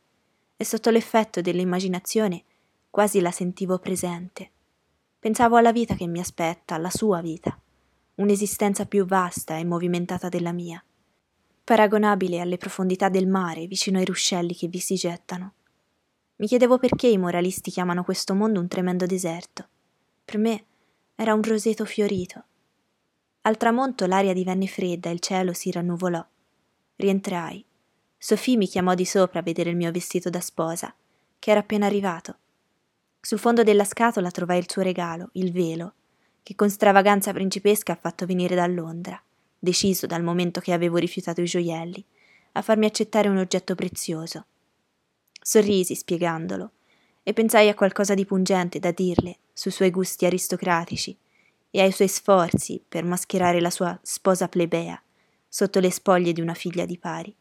e 0.55 0.65
sotto 0.65 0.89
l'effetto 0.89 1.41
dell'immaginazione 1.41 2.43
quasi 2.89 3.19
la 3.19 3.31
sentivo 3.31 3.79
presente. 3.79 4.51
Pensavo 5.19 5.57
alla 5.57 5.71
vita 5.71 5.95
che 5.95 6.07
mi 6.07 6.19
aspetta, 6.19 6.75
alla 6.75 6.89
sua 6.89 7.21
vita 7.21 7.57
un'esistenza 8.15 8.85
più 8.85 9.05
vasta 9.05 9.57
e 9.57 9.65
movimentata 9.65 10.29
della 10.29 10.51
mia, 10.51 10.83
paragonabile 11.63 12.41
alle 12.41 12.57
profondità 12.57 13.09
del 13.09 13.27
mare 13.27 13.65
vicino 13.65 13.97
ai 13.97 14.05
ruscelli 14.05 14.53
che 14.53 14.67
vi 14.67 14.79
si 14.79 14.95
gettano. 14.95 15.53
Mi 16.35 16.47
chiedevo 16.47 16.77
perché 16.77 17.07
i 17.07 17.17
moralisti 17.17 17.71
chiamano 17.71 18.03
questo 18.03 18.35
mondo 18.35 18.59
un 18.59 18.67
tremendo 18.67 19.05
deserto. 19.05 19.67
Per 20.23 20.37
me 20.37 20.65
era 21.15 21.33
un 21.33 21.43
roseto 21.43 21.85
fiorito. 21.85 22.43
Al 23.41 23.57
tramonto 23.57 24.05
l'aria 24.07 24.33
divenne 24.33 24.67
fredda 24.67 25.09
e 25.09 25.13
il 25.13 25.19
cielo 25.19 25.53
si 25.53 25.69
rannuvolò. 25.71 26.25
Rientrai. 26.95 27.63
Sofì 28.17 28.57
mi 28.57 28.67
chiamò 28.67 28.93
di 28.95 29.05
sopra 29.05 29.39
a 29.39 29.43
vedere 29.43 29.69
il 29.69 29.75
mio 29.75 29.91
vestito 29.91 30.29
da 30.29 30.39
sposa, 30.39 30.93
che 31.37 31.51
era 31.51 31.59
appena 31.59 31.85
arrivato. 31.85 32.37
Sul 33.19 33.37
fondo 33.37 33.63
della 33.63 33.83
scatola 33.83 34.31
trovai 34.31 34.57
il 34.57 34.69
suo 34.69 34.81
regalo, 34.81 35.29
il 35.33 35.51
velo, 35.51 35.93
che 36.41 36.55
con 36.55 36.69
stravaganza 36.69 37.31
principesca 37.31 37.93
ha 37.93 37.97
fatto 37.97 38.25
venire 38.25 38.55
da 38.55 38.65
Londra, 38.65 39.21
deciso 39.59 40.07
dal 40.07 40.23
momento 40.23 40.61
che 40.61 40.73
avevo 40.73 40.97
rifiutato 40.97 41.41
i 41.41 41.45
gioielli, 41.45 42.03
a 42.53 42.61
farmi 42.61 42.85
accettare 42.85 43.29
un 43.29 43.37
oggetto 43.37 43.75
prezioso. 43.75 44.45
Sorrisi 45.41 45.95
spiegandolo 45.95 46.71
e 47.23 47.31
pensai 47.31 47.69
a 47.69 47.73
qualcosa 47.73 48.13
di 48.13 48.25
pungente 48.25 48.79
da 48.79 48.91
dirle 48.91 49.37
sui 49.53 49.71
suoi 49.71 49.89
gusti 49.89 50.25
aristocratici 50.25 51.17
e 51.71 51.81
ai 51.81 51.91
suoi 51.91 52.09
sforzi 52.09 52.83
per 52.87 53.05
mascherare 53.05 53.61
la 53.61 53.69
sua 53.69 53.97
sposa 54.03 54.49
plebea 54.49 55.01
sotto 55.47 55.79
le 55.79 55.89
spoglie 55.89 56.33
di 56.33 56.41
una 56.41 56.53
figlia 56.53 56.85
di 56.85 56.97
pari. 56.97 57.33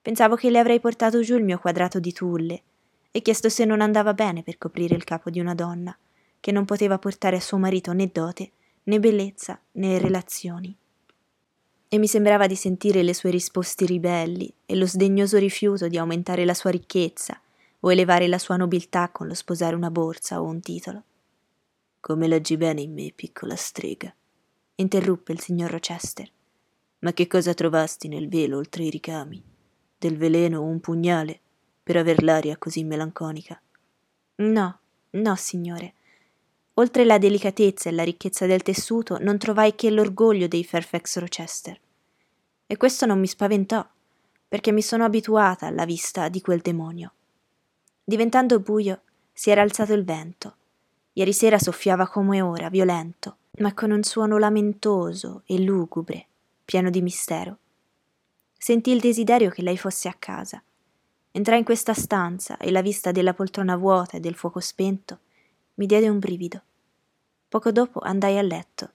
Pensavo 0.00 0.36
che 0.36 0.50
le 0.50 0.58
avrei 0.58 0.80
portato 0.80 1.20
giù 1.20 1.36
il 1.36 1.44
mio 1.44 1.58
quadrato 1.58 2.00
di 2.00 2.12
tulle 2.12 2.62
e 3.10 3.22
chiesto 3.22 3.48
se 3.48 3.64
non 3.64 3.80
andava 3.80 4.14
bene 4.14 4.42
per 4.42 4.56
coprire 4.56 4.94
il 4.94 5.04
capo 5.04 5.30
di 5.30 5.40
una 5.40 5.54
donna 5.54 5.96
che 6.40 6.52
non 6.52 6.64
poteva 6.64 6.98
portare 6.98 7.36
a 7.36 7.40
suo 7.40 7.58
marito 7.58 7.92
né 7.92 8.08
dote, 8.12 8.50
né 8.84 9.00
bellezza, 9.00 9.60
né 9.72 9.98
relazioni. 9.98 10.76
E 11.88 11.98
mi 11.98 12.06
sembrava 12.06 12.46
di 12.46 12.56
sentire 12.56 13.02
le 13.02 13.14
sue 13.14 13.30
risposte 13.30 13.84
ribelli 13.84 14.52
e 14.64 14.76
lo 14.76 14.86
sdegnoso 14.86 15.38
rifiuto 15.38 15.88
di 15.88 15.98
aumentare 15.98 16.44
la 16.44 16.54
sua 16.54 16.70
ricchezza 16.70 17.40
o 17.80 17.92
elevare 17.92 18.26
la 18.28 18.38
sua 18.38 18.56
nobiltà 18.56 19.10
con 19.10 19.26
lo 19.26 19.34
sposare 19.34 19.74
una 19.74 19.90
borsa 19.90 20.40
o 20.40 20.44
un 20.44 20.60
titolo. 20.60 21.02
Come 22.00 22.28
leggi 22.28 22.56
bene 22.56 22.80
in 22.82 22.92
me, 22.92 23.12
piccola 23.14 23.56
strega, 23.56 24.14
interruppe 24.76 25.32
il 25.32 25.40
signor 25.40 25.70
Rochester. 25.70 26.30
Ma 27.00 27.12
che 27.12 27.26
cosa 27.26 27.54
trovasti 27.54 28.08
nel 28.08 28.28
velo 28.28 28.58
oltre 28.58 28.84
i 28.84 28.90
ricami? 28.90 29.42
Del 29.98 30.16
veleno 30.16 30.60
o 30.60 30.64
un 30.64 30.80
pugnale 30.80 31.40
per 31.82 31.96
aver 31.96 32.22
l'aria 32.22 32.56
così 32.56 32.84
melanconica? 32.84 33.60
No, 34.36 34.78
no, 35.10 35.36
signore. 35.36 35.94
Oltre 36.74 37.04
la 37.04 37.18
delicatezza 37.18 37.88
e 37.88 37.92
la 37.92 38.02
ricchezza 38.02 38.46
del 38.46 38.62
tessuto, 38.62 39.18
non 39.18 39.38
trovai 39.38 39.74
che 39.74 39.90
l'orgoglio 39.90 40.46
dei 40.46 40.64
Fairfax 40.64 41.18
Rochester. 41.18 41.80
E 42.66 42.76
questo 42.76 43.06
non 43.06 43.18
mi 43.18 43.26
spaventò, 43.26 43.86
perché 44.48 44.72
mi 44.72 44.82
sono 44.82 45.04
abituata 45.04 45.66
alla 45.66 45.84
vista 45.84 46.28
di 46.28 46.40
quel 46.40 46.60
demonio. 46.60 47.12
Diventando 48.08 48.60
buio, 48.60 49.00
si 49.32 49.50
era 49.50 49.62
alzato 49.62 49.92
il 49.92 50.04
vento. 50.04 50.54
Ieri 51.14 51.32
sera 51.32 51.58
soffiava 51.58 52.06
come 52.06 52.40
ora, 52.40 52.68
violento, 52.68 53.38
ma 53.58 53.74
con 53.74 53.90
un 53.90 54.04
suono 54.04 54.38
lamentoso 54.38 55.42
e 55.44 55.58
lugubre, 55.58 56.28
pieno 56.64 56.88
di 56.88 57.02
mistero. 57.02 57.58
Sentii 58.56 58.94
il 58.94 59.00
desiderio 59.00 59.50
che 59.50 59.62
lei 59.62 59.76
fosse 59.76 60.06
a 60.06 60.14
casa. 60.16 60.62
Entrai 61.32 61.58
in 61.58 61.64
questa 61.64 61.94
stanza 61.94 62.58
e 62.58 62.70
la 62.70 62.80
vista 62.80 63.10
della 63.10 63.34
poltrona 63.34 63.74
vuota 63.74 64.18
e 64.18 64.20
del 64.20 64.36
fuoco 64.36 64.60
spento 64.60 65.18
mi 65.74 65.86
diede 65.86 66.08
un 66.08 66.20
brivido. 66.20 66.62
Poco 67.48 67.72
dopo 67.72 67.98
andai 67.98 68.38
a 68.38 68.42
letto, 68.42 68.88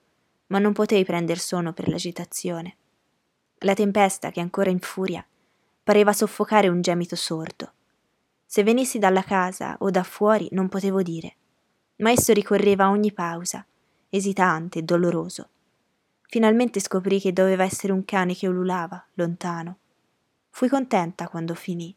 ma 0.48 0.60
non 0.60 0.72
potei 0.72 1.04
prender 1.04 1.38
sonno 1.38 1.74
per 1.74 1.90
l'agitazione. 1.90 2.78
La 3.58 3.74
tempesta, 3.74 4.32
che 4.32 4.40
ancora 4.40 4.70
in 4.70 4.80
furia, 4.80 5.26
pareva 5.84 6.14
soffocare 6.14 6.70
un 6.70 6.80
gemito 6.80 7.18
sordo. 7.18 7.74
Se 8.54 8.64
venissi 8.64 9.00
dalla 9.00 9.24
casa 9.24 9.78
o 9.80 9.90
da 9.92 10.04
fuori 10.04 10.50
non 10.52 10.68
potevo 10.68 11.02
dire, 11.02 11.36
ma 12.00 12.12
esso 12.12 12.34
ricorreva 12.34 12.84
a 12.84 12.90
ogni 12.90 13.14
pausa, 13.14 13.66
esitante 14.10 14.84
doloroso. 14.84 15.48
Finalmente 16.24 16.82
scoprì 16.82 17.22
che 17.22 17.32
doveva 17.32 17.64
essere 17.64 17.94
un 17.94 18.04
cane 18.04 18.36
che 18.36 18.48
ululava, 18.48 19.02
lontano. 19.14 19.78
Fui 20.50 20.68
contenta 20.68 21.30
quando 21.30 21.56
finì. 21.56 21.96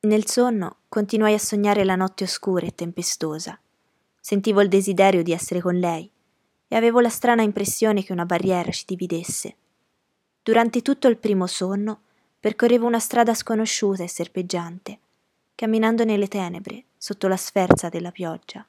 Nel 0.00 0.26
sonno 0.26 0.78
continuai 0.88 1.34
a 1.34 1.38
sognare 1.38 1.84
la 1.84 1.94
notte 1.94 2.24
oscura 2.24 2.66
e 2.66 2.74
tempestosa. 2.74 3.56
Sentivo 4.20 4.60
il 4.60 4.68
desiderio 4.68 5.22
di 5.22 5.30
essere 5.30 5.60
con 5.60 5.76
lei 5.76 6.10
e 6.66 6.74
avevo 6.74 6.98
la 6.98 7.10
strana 7.10 7.42
impressione 7.42 8.02
che 8.02 8.10
una 8.10 8.26
barriera 8.26 8.72
ci 8.72 8.82
dividesse. 8.84 9.54
Durante 10.42 10.82
tutto 10.82 11.06
il 11.06 11.16
primo 11.16 11.46
sonno 11.46 12.00
percorrevo 12.40 12.88
una 12.88 12.98
strada 12.98 13.34
sconosciuta 13.34 14.02
e 14.02 14.08
serpeggiante, 14.08 14.98
camminando 15.58 16.04
nelle 16.04 16.28
tenebre 16.28 16.84
sotto 16.96 17.26
la 17.26 17.36
sferza 17.36 17.88
della 17.88 18.12
pioggia. 18.12 18.64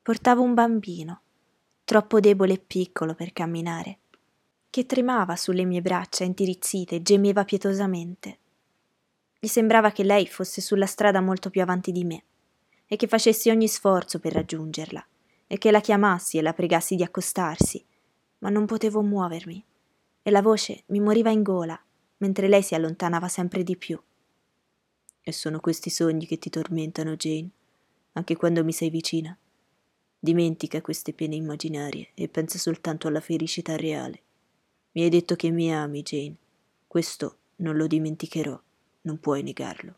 Portavo 0.00 0.40
un 0.40 0.54
bambino, 0.54 1.20
troppo 1.84 2.20
debole 2.20 2.54
e 2.54 2.58
piccolo 2.58 3.12
per 3.12 3.34
camminare, 3.34 3.98
che 4.70 4.86
tremava 4.86 5.36
sulle 5.36 5.66
mie 5.66 5.82
braccia 5.82 6.24
intirizzite 6.24 6.94
e 6.94 7.02
gemeva 7.02 7.44
pietosamente. 7.44 8.38
Gli 9.38 9.46
sembrava 9.46 9.90
che 9.90 10.02
lei 10.02 10.26
fosse 10.26 10.62
sulla 10.62 10.86
strada 10.86 11.20
molto 11.20 11.50
più 11.50 11.60
avanti 11.60 11.92
di 11.92 12.04
me 12.04 12.24
e 12.86 12.96
che 12.96 13.06
facessi 13.06 13.50
ogni 13.50 13.68
sforzo 13.68 14.20
per 14.20 14.32
raggiungerla 14.32 15.06
e 15.46 15.58
che 15.58 15.70
la 15.70 15.80
chiamassi 15.80 16.38
e 16.38 16.42
la 16.42 16.54
pregassi 16.54 16.96
di 16.96 17.02
accostarsi, 17.02 17.84
ma 18.38 18.48
non 18.48 18.64
potevo 18.64 19.02
muovermi 19.02 19.62
e 20.22 20.30
la 20.30 20.40
voce 20.40 20.84
mi 20.86 21.00
moriva 21.00 21.28
in 21.28 21.42
gola 21.42 21.78
mentre 22.16 22.48
lei 22.48 22.62
si 22.62 22.74
allontanava 22.74 23.28
sempre 23.28 23.62
di 23.62 23.76
più. 23.76 24.00
E 25.22 25.32
sono 25.32 25.60
questi 25.60 25.90
sogni 25.90 26.26
che 26.26 26.38
ti 26.38 26.50
tormentano, 26.50 27.16
Jane, 27.16 27.50
anche 28.12 28.36
quando 28.36 28.64
mi 28.64 28.72
sei 28.72 28.90
vicina. 28.90 29.36
Dimentica 30.18 30.80
queste 30.80 31.12
pene 31.12 31.36
immaginarie 31.36 32.10
e 32.14 32.28
pensa 32.28 32.58
soltanto 32.58 33.08
alla 33.08 33.20
felicità 33.20 33.76
reale. 33.76 34.22
Mi 34.92 35.02
hai 35.02 35.08
detto 35.08 35.36
che 35.36 35.50
mi 35.50 35.74
ami, 35.74 36.02
Jane. 36.02 36.34
Questo 36.86 37.36
non 37.56 37.76
lo 37.76 37.86
dimenticherò, 37.86 38.60
non 39.02 39.18
puoi 39.20 39.42
negarlo. 39.42 39.94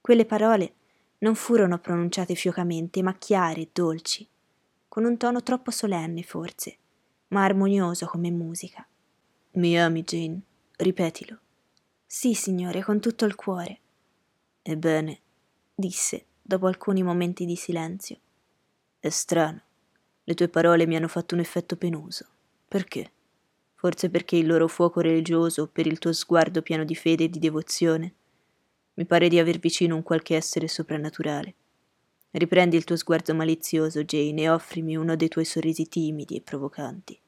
Quelle 0.00 0.26
parole 0.26 0.74
non 1.18 1.34
furono 1.34 1.78
pronunciate 1.78 2.34
fiocamente, 2.34 3.02
ma 3.02 3.16
chiare 3.16 3.60
e 3.60 3.68
dolci, 3.72 4.26
con 4.88 5.04
un 5.04 5.16
tono 5.16 5.42
troppo 5.42 5.70
solenne 5.70 6.22
forse, 6.22 6.76
ma 7.28 7.44
armonioso 7.44 8.06
come 8.06 8.30
musica. 8.30 8.86
Mi 9.52 9.80
ami, 9.80 10.02
Jane? 10.02 10.40
Ripetilo. 10.76 11.38
Sì, 12.04 12.34
signore, 12.34 12.82
con 12.82 13.00
tutto 13.00 13.24
il 13.24 13.34
cuore. 13.34 13.78
Ebbene, 14.64 15.20
disse, 15.74 16.26
dopo 16.40 16.68
alcuni 16.68 17.02
momenti 17.02 17.44
di 17.44 17.56
silenzio. 17.56 18.16
È 19.00 19.08
strano. 19.08 19.60
Le 20.22 20.34
tue 20.34 20.48
parole 20.48 20.86
mi 20.86 20.94
hanno 20.94 21.08
fatto 21.08 21.34
un 21.34 21.40
effetto 21.40 21.76
penoso. 21.76 22.26
Perché? 22.68 23.10
Forse 23.74 24.08
perché 24.08 24.36
il 24.36 24.46
loro 24.46 24.68
fuoco 24.68 25.00
religioso, 25.00 25.66
per 25.66 25.88
il 25.88 25.98
tuo 25.98 26.12
sguardo 26.12 26.62
pieno 26.62 26.84
di 26.84 26.94
fede 26.94 27.24
e 27.24 27.28
di 27.28 27.40
devozione? 27.40 28.14
Mi 28.94 29.04
pare 29.04 29.28
di 29.28 29.40
aver 29.40 29.58
vicino 29.58 29.96
un 29.96 30.04
qualche 30.04 30.36
essere 30.36 30.68
soprannaturale. 30.68 31.54
Riprendi 32.30 32.76
il 32.76 32.84
tuo 32.84 32.94
sguardo 32.94 33.34
malizioso, 33.34 34.04
Jane, 34.04 34.42
e 34.42 34.48
offrimi 34.48 34.96
uno 34.96 35.16
dei 35.16 35.28
tuoi 35.28 35.44
sorrisi 35.44 35.88
timidi 35.88 36.36
e 36.36 36.40
provocanti. 36.40 37.18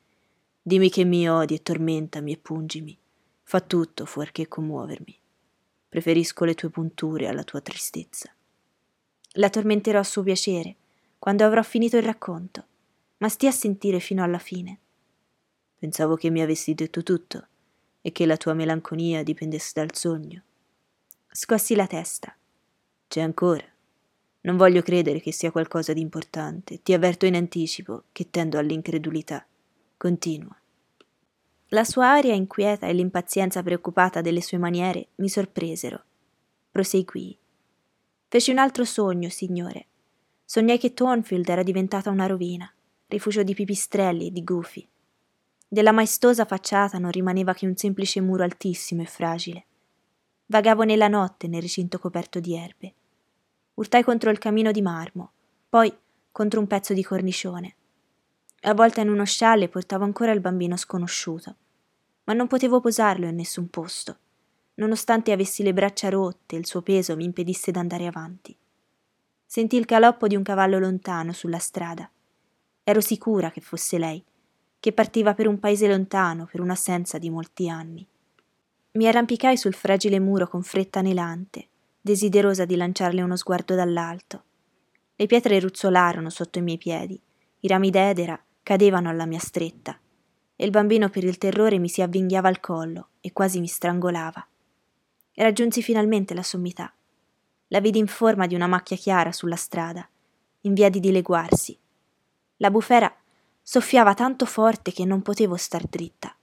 Dimmi 0.63 0.89
che 0.89 1.05
mi 1.05 1.29
odi 1.29 1.55
e 1.55 1.63
tormentami 1.63 2.33
e 2.33 2.39
pungimi. 2.39 2.97
Fa 3.43 3.61
tutto 3.61 4.07
fuorché 4.07 4.47
commuovermi. 4.47 5.19
Preferisco 5.95 6.45
le 6.45 6.55
tue 6.55 6.71
punture 6.71 7.29
alla 7.29 7.45
tua 7.45 7.61
tristezza. 7.61 8.29
La 9.35 9.49
tormenterò 9.49 10.01
a 10.01 10.03
suo 10.03 10.25
piacere, 10.25 10.75
quando 11.21 11.45
avrò 11.45 11.63
finito 11.63 11.97
il 11.97 12.03
racconto, 12.03 12.65
ma 13.19 13.29
stia 13.29 13.51
a 13.51 13.53
sentire 13.53 14.01
fino 14.01 14.25
alla 14.25 14.41
fine. 14.41 14.81
Pensavo 15.79 16.17
che 16.17 16.31
mi 16.31 16.43
avessi 16.43 16.75
detto 16.75 17.05
tutto 17.05 17.47
e 18.01 18.11
che 18.11 18.27
la 18.27 18.37
tua 18.37 18.55
melanconia 18.55 19.23
dipendesse 19.23 19.71
dal 19.73 19.95
sogno. 19.95 20.43
Scossi 21.31 21.77
la 21.77 21.87
testa. 21.87 22.35
C'è 23.07 23.21
ancora. 23.21 23.65
Non 24.41 24.57
voglio 24.57 24.83
credere 24.83 25.21
che 25.21 25.31
sia 25.31 25.53
qualcosa 25.53 25.93
di 25.93 26.01
importante. 26.01 26.83
Ti 26.83 26.93
avverto 26.93 27.25
in 27.25 27.37
anticipo 27.37 28.03
che 28.11 28.31
tendo 28.31 28.59
all'incredulità. 28.59 29.47
Continua. 29.97 30.59
La 31.75 31.83
sua 31.83 32.07
aria 32.07 32.35
inquieta 32.35 32.87
e 32.87 32.93
l'impazienza 32.93 33.61
preoccupata 33.61 34.21
delle 34.21 34.41
sue 34.41 34.59
maniere 34.59 35.09
mi 35.17 35.29
sorpresero. 35.29 36.05
Proseguii. 36.71 37.37
Feci 38.29 38.53
un 38.53 38.59
altro 38.59 38.85
sogno, 38.85 39.29
signore. 39.29 39.87
Sognai 40.45 40.79
che 40.79 40.95
Thornfield 40.95 41.49
era 41.49 41.65
diventata 41.65 42.11
una 42.11 42.27
rovina, 42.27 42.73
rifugio 43.09 43.43
di 43.43 43.55
pipistrelli 43.55 44.29
e 44.29 44.31
di 44.31 44.45
gufi. 44.45 44.89
Della 45.67 45.91
maestosa 45.91 46.45
facciata 46.45 46.99
non 46.99 47.11
rimaneva 47.11 47.55
che 47.55 47.67
un 47.67 47.75
semplice 47.75 48.21
muro 48.21 48.45
altissimo 48.45 49.03
e 49.03 49.07
fragile. 49.07 49.67
Vagavo 50.47 50.85
nella 50.85 51.09
notte 51.09 51.49
nel 51.49 51.63
recinto 51.63 51.99
coperto 51.99 52.39
di 52.39 52.55
erbe. 52.55 52.95
Urtai 53.75 54.05
contro 54.05 54.31
il 54.31 54.39
camino 54.39 54.71
di 54.71 54.81
marmo, 54.81 55.33
poi 55.69 55.93
contro 56.31 56.61
un 56.61 56.69
pezzo 56.69 56.95
di 56.95 57.03
cornicione 57.03 57.75
Avvolta 58.67 59.03
in 59.03 59.11
uno 59.11 59.27
scialle 59.27 59.69
portavo 59.69 60.05
ancora 60.05 60.33
il 60.33 60.41
bambino 60.41 60.77
sconosciuto, 60.77 61.57
ma 62.25 62.33
non 62.33 62.47
potevo 62.47 62.81
posarlo 62.81 63.27
in 63.27 63.37
nessun 63.37 63.69
posto, 63.69 64.19
nonostante 64.75 65.33
avessi 65.33 65.63
le 65.63 65.73
braccia 65.73 66.09
rotte 66.09 66.57
e 66.57 66.59
il 66.59 66.67
suo 66.67 66.83
peso 66.83 67.17
mi 67.17 67.25
impedisse 67.25 67.71
d'andare 67.71 68.07
avanti. 68.07 68.57
Sentii 69.47 69.79
il 69.79 69.85
galoppo 69.85 70.27
di 70.27 70.35
un 70.35 70.43
cavallo 70.43 70.79
lontano 70.79 71.33
sulla 71.33 71.59
strada. 71.59 72.11
Ero 72.83 73.01
sicura 73.01 73.51
che 73.51 73.61
fosse 73.61 73.99
lei, 73.99 74.23
che 74.81 74.93
partiva 74.93 75.35
per 75.35 75.47
un 75.47 75.59
paese 75.59 75.87
lontano 75.87 76.47
per 76.51 76.61
un'assenza 76.61 77.19
di 77.19 77.31
molti 77.31 77.69
anni. 77.69 78.07
Mi 78.93 79.07
arrampicai 79.07 79.57
sul 79.57 79.75
fragile 79.75 80.19
muro 80.19 80.49
con 80.49 80.63
fretta 80.63 81.01
anelante, 81.01 81.69
desiderosa 82.01 82.65
di 82.65 82.77
lanciarle 82.77 83.23
uno 83.23 83.37
sguardo 83.37 83.75
dall'alto. 83.75 84.45
Le 85.15 85.27
pietre 85.27 85.61
ruzzolarono 85.61 86.31
sotto 86.31 86.59
i 86.59 86.63
miei 86.63 86.79
piedi, 86.79 87.21
i 87.61 87.69
rami 87.69 87.91
d'edera 87.91 88.43
cadevano 88.63 89.09
alla 89.09 89.27
mia 89.27 89.39
stretta 89.39 89.99
e 90.57 90.65
il 90.65 90.71
bambino 90.71 91.09
per 91.09 91.25
il 91.25 91.39
terrore 91.39 91.79
mi 91.79 91.89
si 91.89 92.03
avvinghiava 92.03 92.49
al 92.49 92.61
collo 92.61 93.09
e 93.21 93.33
quasi 93.33 93.61
mi 93.61 93.67
strangolava. 93.67 94.47
Raggiunsi 95.35 95.83
finalmente 95.83 96.35
la 96.35 96.43
sommità. 96.43 96.93
La 97.69 97.81
vidi 97.81 97.99
in 97.99 98.07
forma 98.07 98.47
di 98.47 98.55
una 98.55 98.67
macchia 98.67 98.97
chiara 98.97 99.33
sulla 99.33 99.57
strada, 99.57 100.09
in 100.63 100.75
via 100.75 100.89
di 100.91 101.01
dileguarsi. 101.01 101.77
La 102.59 102.71
bufera 102.71 103.13
soffiava 103.61 104.15
tanto 104.15 104.47
forte 104.47 104.93
che 104.93 105.05
non 105.05 105.23
potevo 105.23 105.57
star 105.57 105.85
dritta. 105.87 106.35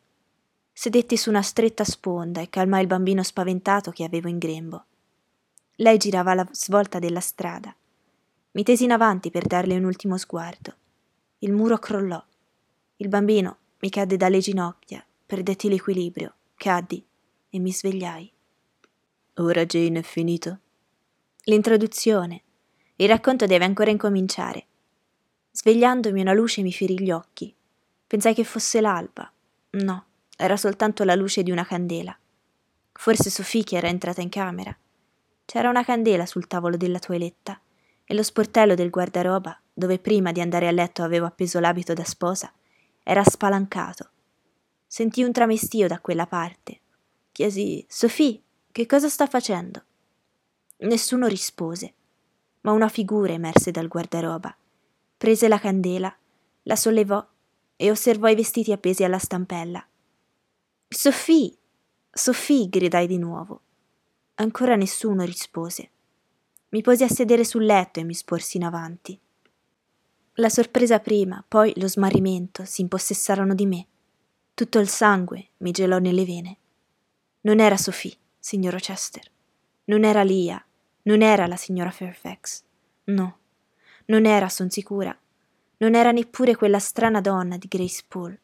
Sedetti 0.73 1.15
su 1.15 1.29
una 1.29 1.41
stretta 1.41 1.83
sponda 1.83 2.41
e 2.41 2.49
calmai 2.49 2.81
il 2.81 2.87
bambino 2.87 3.23
spaventato 3.23 3.91
che 3.91 4.03
avevo 4.03 4.27
in 4.27 4.39
grembo. 4.39 4.85
Lei 5.75 5.97
girava 5.97 6.31
alla 6.31 6.47
svolta 6.51 6.99
della 6.99 7.19
strada. 7.19 7.73
Mi 8.51 8.63
tesi 8.63 8.83
in 8.83 8.91
avanti 8.91 9.31
per 9.31 9.45
darle 9.45 9.77
un 9.77 9.85
ultimo 9.85 10.17
sguardo. 10.17 10.75
Il 11.39 11.53
muro 11.53 11.77
crollò. 11.77 12.21
Il 12.97 13.07
bambino 13.07 13.57
mi 13.81 13.89
cadde 13.89 14.15
dalle 14.15 14.39
ginocchia, 14.39 15.03
perdetti 15.25 15.67
l'equilibrio, 15.67 16.35
caddi 16.55 17.03
e 17.49 17.59
mi 17.59 17.71
svegliai. 17.71 18.31
Ora 19.35 19.65
Jane 19.65 19.99
è 19.99 20.03
finito? 20.03 20.59
L'introduzione. 21.45 22.43
Il 22.97 23.07
racconto 23.07 23.47
deve 23.47 23.65
ancora 23.65 23.89
incominciare. 23.89 24.65
Svegliandomi 25.51 26.21
una 26.21 26.33
luce 26.33 26.61
mi 26.61 26.71
ferì 26.71 27.01
gli 27.01 27.09
occhi. 27.09 27.53
Pensai 28.05 28.35
che 28.35 28.43
fosse 28.43 28.81
l'alba. 28.81 29.31
No, 29.71 30.05
era 30.37 30.57
soltanto 30.57 31.03
la 31.03 31.15
luce 31.15 31.41
di 31.41 31.49
una 31.49 31.65
candela. 31.65 32.15
Forse 32.91 33.31
Sofì 33.31 33.65
era 33.71 33.87
entrata 33.87 34.21
in 34.21 34.29
camera. 34.29 34.77
C'era 35.43 35.69
una 35.69 35.83
candela 35.83 36.27
sul 36.27 36.45
tavolo 36.45 36.77
della 36.77 36.99
toeletta 36.99 37.59
e 38.05 38.13
lo 38.13 38.21
sportello 38.21 38.75
del 38.75 38.91
guardaroba 38.91 39.59
dove 39.73 39.97
prima 39.97 40.31
di 40.31 40.39
andare 40.39 40.67
a 40.67 40.71
letto 40.71 41.01
avevo 41.01 41.25
appeso 41.25 41.59
l'abito 41.59 41.93
da 41.93 42.03
sposa, 42.03 42.53
era 43.03 43.23
spalancato. 43.23 44.09
Sentii 44.85 45.23
un 45.23 45.31
tramestio 45.31 45.87
da 45.87 45.99
quella 45.99 46.27
parte. 46.27 46.79
Chiesi 47.31 47.85
Sophie, 47.87 48.41
che 48.71 48.85
cosa 48.85 49.09
sta 49.09 49.25
facendo? 49.25 49.83
Nessuno 50.79 51.27
rispose, 51.27 51.93
ma 52.61 52.71
una 52.71 52.89
figura 52.89 53.33
emerse 53.33 53.71
dal 53.71 53.87
guardaroba. 53.87 54.55
Prese 55.17 55.47
la 55.47 55.59
candela, 55.59 56.15
la 56.63 56.75
sollevò 56.75 57.25
e 57.75 57.89
osservò 57.89 58.27
i 58.27 58.35
vestiti 58.35 58.71
appesi 58.71 59.03
alla 59.03 59.19
stampella. 59.19 59.85
Sophie! 60.87 61.55
Sophie! 62.11 62.69
gridai 62.69 63.07
di 63.07 63.17
nuovo. 63.17 63.61
Ancora 64.35 64.75
nessuno 64.75 65.23
rispose. 65.23 65.89
Mi 66.69 66.81
posi 66.81 67.03
a 67.03 67.07
sedere 67.07 67.43
sul 67.43 67.65
letto 67.65 67.99
e 67.99 68.03
mi 68.03 68.13
sporsi 68.13 68.57
in 68.57 68.63
avanti. 68.63 69.19
La 70.35 70.49
sorpresa 70.49 70.99
prima, 70.99 71.43
poi 71.45 71.73
lo 71.75 71.87
smarrimento 71.87 72.63
si 72.65 72.81
impossessarono 72.81 73.53
di 73.53 73.65
me. 73.65 73.85
Tutto 74.53 74.79
il 74.79 74.87
sangue 74.87 75.49
mi 75.57 75.71
gelò 75.71 75.99
nelle 75.99 76.25
vene. 76.25 76.57
Non 77.41 77.59
era 77.59 77.77
Sophie, 77.77 78.15
signor 78.39 78.75
Chester. 78.75 79.29
Non 79.85 80.03
era 80.03 80.23
Lia. 80.23 80.63
Non 81.03 81.21
era 81.21 81.47
la 81.47 81.55
signora 81.55 81.89
Fairfax. 81.89 82.63
No, 83.05 83.39
non 84.05 84.25
era, 84.25 84.49
son 84.49 84.69
sicura. 84.69 85.17
Non 85.77 85.95
era 85.95 86.11
neppure 86.11 86.55
quella 86.55 86.79
strana 86.79 87.21
donna 87.21 87.57
di 87.57 87.67
Grace 87.67 88.03
Poole. 88.07 88.39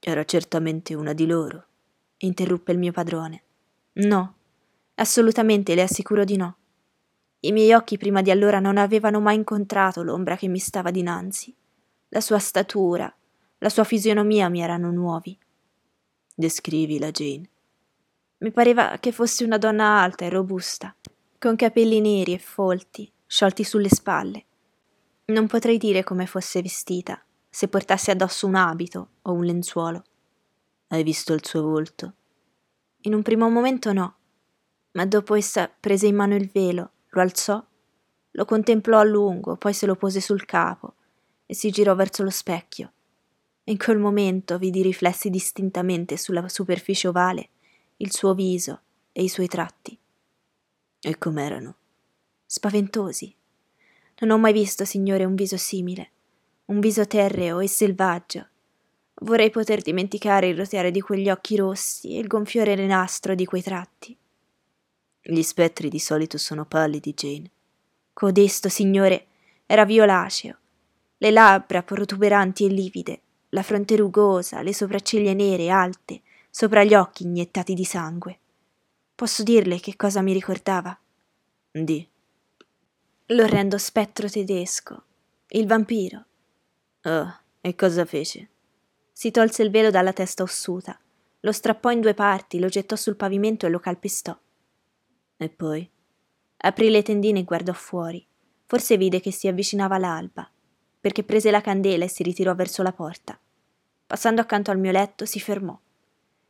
Era 0.00 0.24
certamente 0.24 0.94
una 0.94 1.12
di 1.12 1.26
loro, 1.26 1.64
interruppe 2.18 2.72
il 2.72 2.78
mio 2.78 2.90
padrone. 2.90 3.42
No, 3.94 4.34
assolutamente 4.96 5.74
le 5.74 5.82
assicuro 5.82 6.24
di 6.24 6.36
no. 6.36 6.56
I 7.44 7.50
miei 7.50 7.72
occhi 7.72 7.98
prima 7.98 8.22
di 8.22 8.30
allora 8.30 8.60
non 8.60 8.76
avevano 8.76 9.18
mai 9.18 9.34
incontrato 9.34 10.04
l'ombra 10.04 10.36
che 10.36 10.46
mi 10.46 10.60
stava 10.60 10.92
dinanzi. 10.92 11.52
La 12.10 12.20
sua 12.20 12.38
statura, 12.38 13.12
la 13.58 13.68
sua 13.68 13.82
fisionomia 13.82 14.48
mi 14.48 14.60
erano 14.60 14.92
nuovi. 14.92 15.36
Descrivila, 16.32 17.10
Jane. 17.10 17.48
Mi 18.38 18.52
pareva 18.52 18.96
che 19.00 19.10
fosse 19.10 19.42
una 19.42 19.58
donna 19.58 20.00
alta 20.00 20.24
e 20.24 20.28
robusta, 20.28 20.94
con 21.38 21.56
capelli 21.56 22.00
neri 22.00 22.32
e 22.32 22.38
folti, 22.38 23.10
sciolti 23.26 23.64
sulle 23.64 23.88
spalle. 23.88 24.44
Non 25.24 25.48
potrei 25.48 25.78
dire 25.78 26.04
come 26.04 26.26
fosse 26.26 26.62
vestita, 26.62 27.20
se 27.50 27.66
portasse 27.66 28.12
addosso 28.12 28.46
un 28.46 28.54
abito 28.54 29.08
o 29.22 29.32
un 29.32 29.44
lenzuolo. 29.44 30.04
Hai 30.88 31.02
visto 31.02 31.32
il 31.32 31.44
suo 31.44 31.62
volto? 31.62 32.14
In 33.00 33.14
un 33.14 33.22
primo 33.22 33.50
momento 33.50 33.92
no, 33.92 34.14
ma 34.92 35.06
dopo 35.06 35.34
essa 35.34 35.68
prese 35.68 36.06
in 36.06 36.14
mano 36.14 36.36
il 36.36 36.48
velo, 36.48 36.90
lo 37.14 37.20
alzò, 37.20 37.64
lo 38.30 38.44
contemplò 38.44 38.98
a 38.98 39.04
lungo, 39.04 39.56
poi 39.56 39.72
se 39.72 39.86
lo 39.86 39.96
pose 39.96 40.20
sul 40.20 40.44
capo 40.44 40.94
e 41.46 41.54
si 41.54 41.70
girò 41.70 41.94
verso 41.94 42.22
lo 42.22 42.30
specchio. 42.30 42.92
In 43.64 43.76
quel 43.76 43.98
momento 43.98 44.58
vidi 44.58 44.82
riflessi 44.82 45.30
distintamente 45.30 46.16
sulla 46.16 46.48
superficie 46.48 47.08
ovale 47.08 47.50
il 47.98 48.12
suo 48.12 48.34
viso 48.34 48.80
e 49.12 49.22
i 49.22 49.28
suoi 49.28 49.46
tratti. 49.46 49.96
E 51.00 51.18
com'erano? 51.18 51.76
Spaventosi. 52.46 53.34
Non 54.20 54.30
ho 54.30 54.38
mai 54.38 54.52
visto, 54.52 54.84
signore, 54.84 55.24
un 55.24 55.34
viso 55.34 55.56
simile, 55.56 56.10
un 56.66 56.80
viso 56.80 57.06
terreo 57.06 57.60
e 57.60 57.68
selvaggio. 57.68 58.48
Vorrei 59.14 59.50
poter 59.50 59.82
dimenticare 59.82 60.48
il 60.48 60.56
roteare 60.56 60.90
di 60.90 61.00
quegli 61.00 61.28
occhi 61.28 61.56
rossi 61.56 62.16
e 62.16 62.18
il 62.18 62.26
gonfiore 62.26 62.74
renastro 62.74 63.34
di 63.34 63.44
quei 63.44 63.62
tratti. 63.62 64.16
Gli 65.24 65.42
spettri 65.42 65.88
di 65.88 66.00
solito 66.00 66.36
sono 66.36 66.64
pallidi, 66.64 67.14
Jane. 67.14 67.50
Codesto, 68.12 68.68
signore, 68.68 69.26
era 69.66 69.84
violaceo. 69.84 70.56
Le 71.18 71.30
labbra 71.30 71.84
protuberanti 71.84 72.64
e 72.64 72.68
livide, 72.68 73.20
la 73.50 73.62
fronte 73.62 73.94
rugosa, 73.94 74.62
le 74.62 74.74
sopracciglia 74.74 75.32
nere, 75.32 75.70
alte, 75.70 76.22
sopra 76.50 76.82
gli 76.82 76.94
occhi 76.94 77.22
iniettati 77.22 77.72
di 77.72 77.84
sangue. 77.84 78.38
Posso 79.14 79.44
dirle 79.44 79.78
che 79.78 79.94
cosa 79.94 80.22
mi 80.22 80.32
ricordava? 80.32 80.98
Di. 81.70 82.06
L'orrendo 83.26 83.78
spettro 83.78 84.28
tedesco, 84.28 85.04
il 85.50 85.66
vampiro. 85.68 86.24
Oh, 87.04 87.38
e 87.60 87.74
cosa 87.76 88.04
fece? 88.04 88.48
Si 89.12 89.30
tolse 89.30 89.62
il 89.62 89.70
velo 89.70 89.90
dalla 89.90 90.12
testa 90.12 90.42
ossuta, 90.42 90.98
lo 91.40 91.52
strappò 91.52 91.90
in 91.90 92.00
due 92.00 92.14
parti, 92.14 92.58
lo 92.58 92.68
gettò 92.68 92.96
sul 92.96 93.14
pavimento 93.14 93.66
e 93.66 93.68
lo 93.68 93.78
calpestò. 93.78 94.36
E 95.44 95.48
poi? 95.48 95.88
Aprì 96.58 96.90
le 96.90 97.02
tendine 97.02 97.40
e 97.40 97.44
guardò 97.44 97.72
fuori. 97.72 98.24
Forse 98.66 98.96
vide 98.96 99.20
che 99.20 99.32
si 99.32 99.48
avvicinava 99.48 99.98
l'alba, 99.98 100.50
perché 101.00 101.22
prese 101.24 101.50
la 101.50 101.60
candela 101.60 102.04
e 102.04 102.08
si 102.08 102.22
ritirò 102.22 102.54
verso 102.54 102.82
la 102.82 102.92
porta. 102.92 103.38
Passando 104.06 104.40
accanto 104.40 104.70
al 104.70 104.78
mio 104.78 104.92
letto, 104.92 105.24
si 105.24 105.40
fermò 105.40 105.78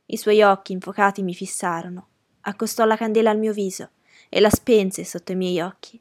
i 0.07 0.17
suoi 0.17 0.41
occhi 0.41 0.73
infocati 0.73 1.23
mi 1.23 1.33
fissarono. 1.33 2.07
Accostò 2.41 2.85
la 2.85 2.97
candela 2.97 3.29
al 3.29 3.39
mio 3.39 3.53
viso 3.53 3.89
e 4.29 4.39
la 4.39 4.49
spense 4.49 5.05
sotto 5.05 5.31
i 5.31 5.35
miei 5.35 5.59
occhi. 5.61 5.99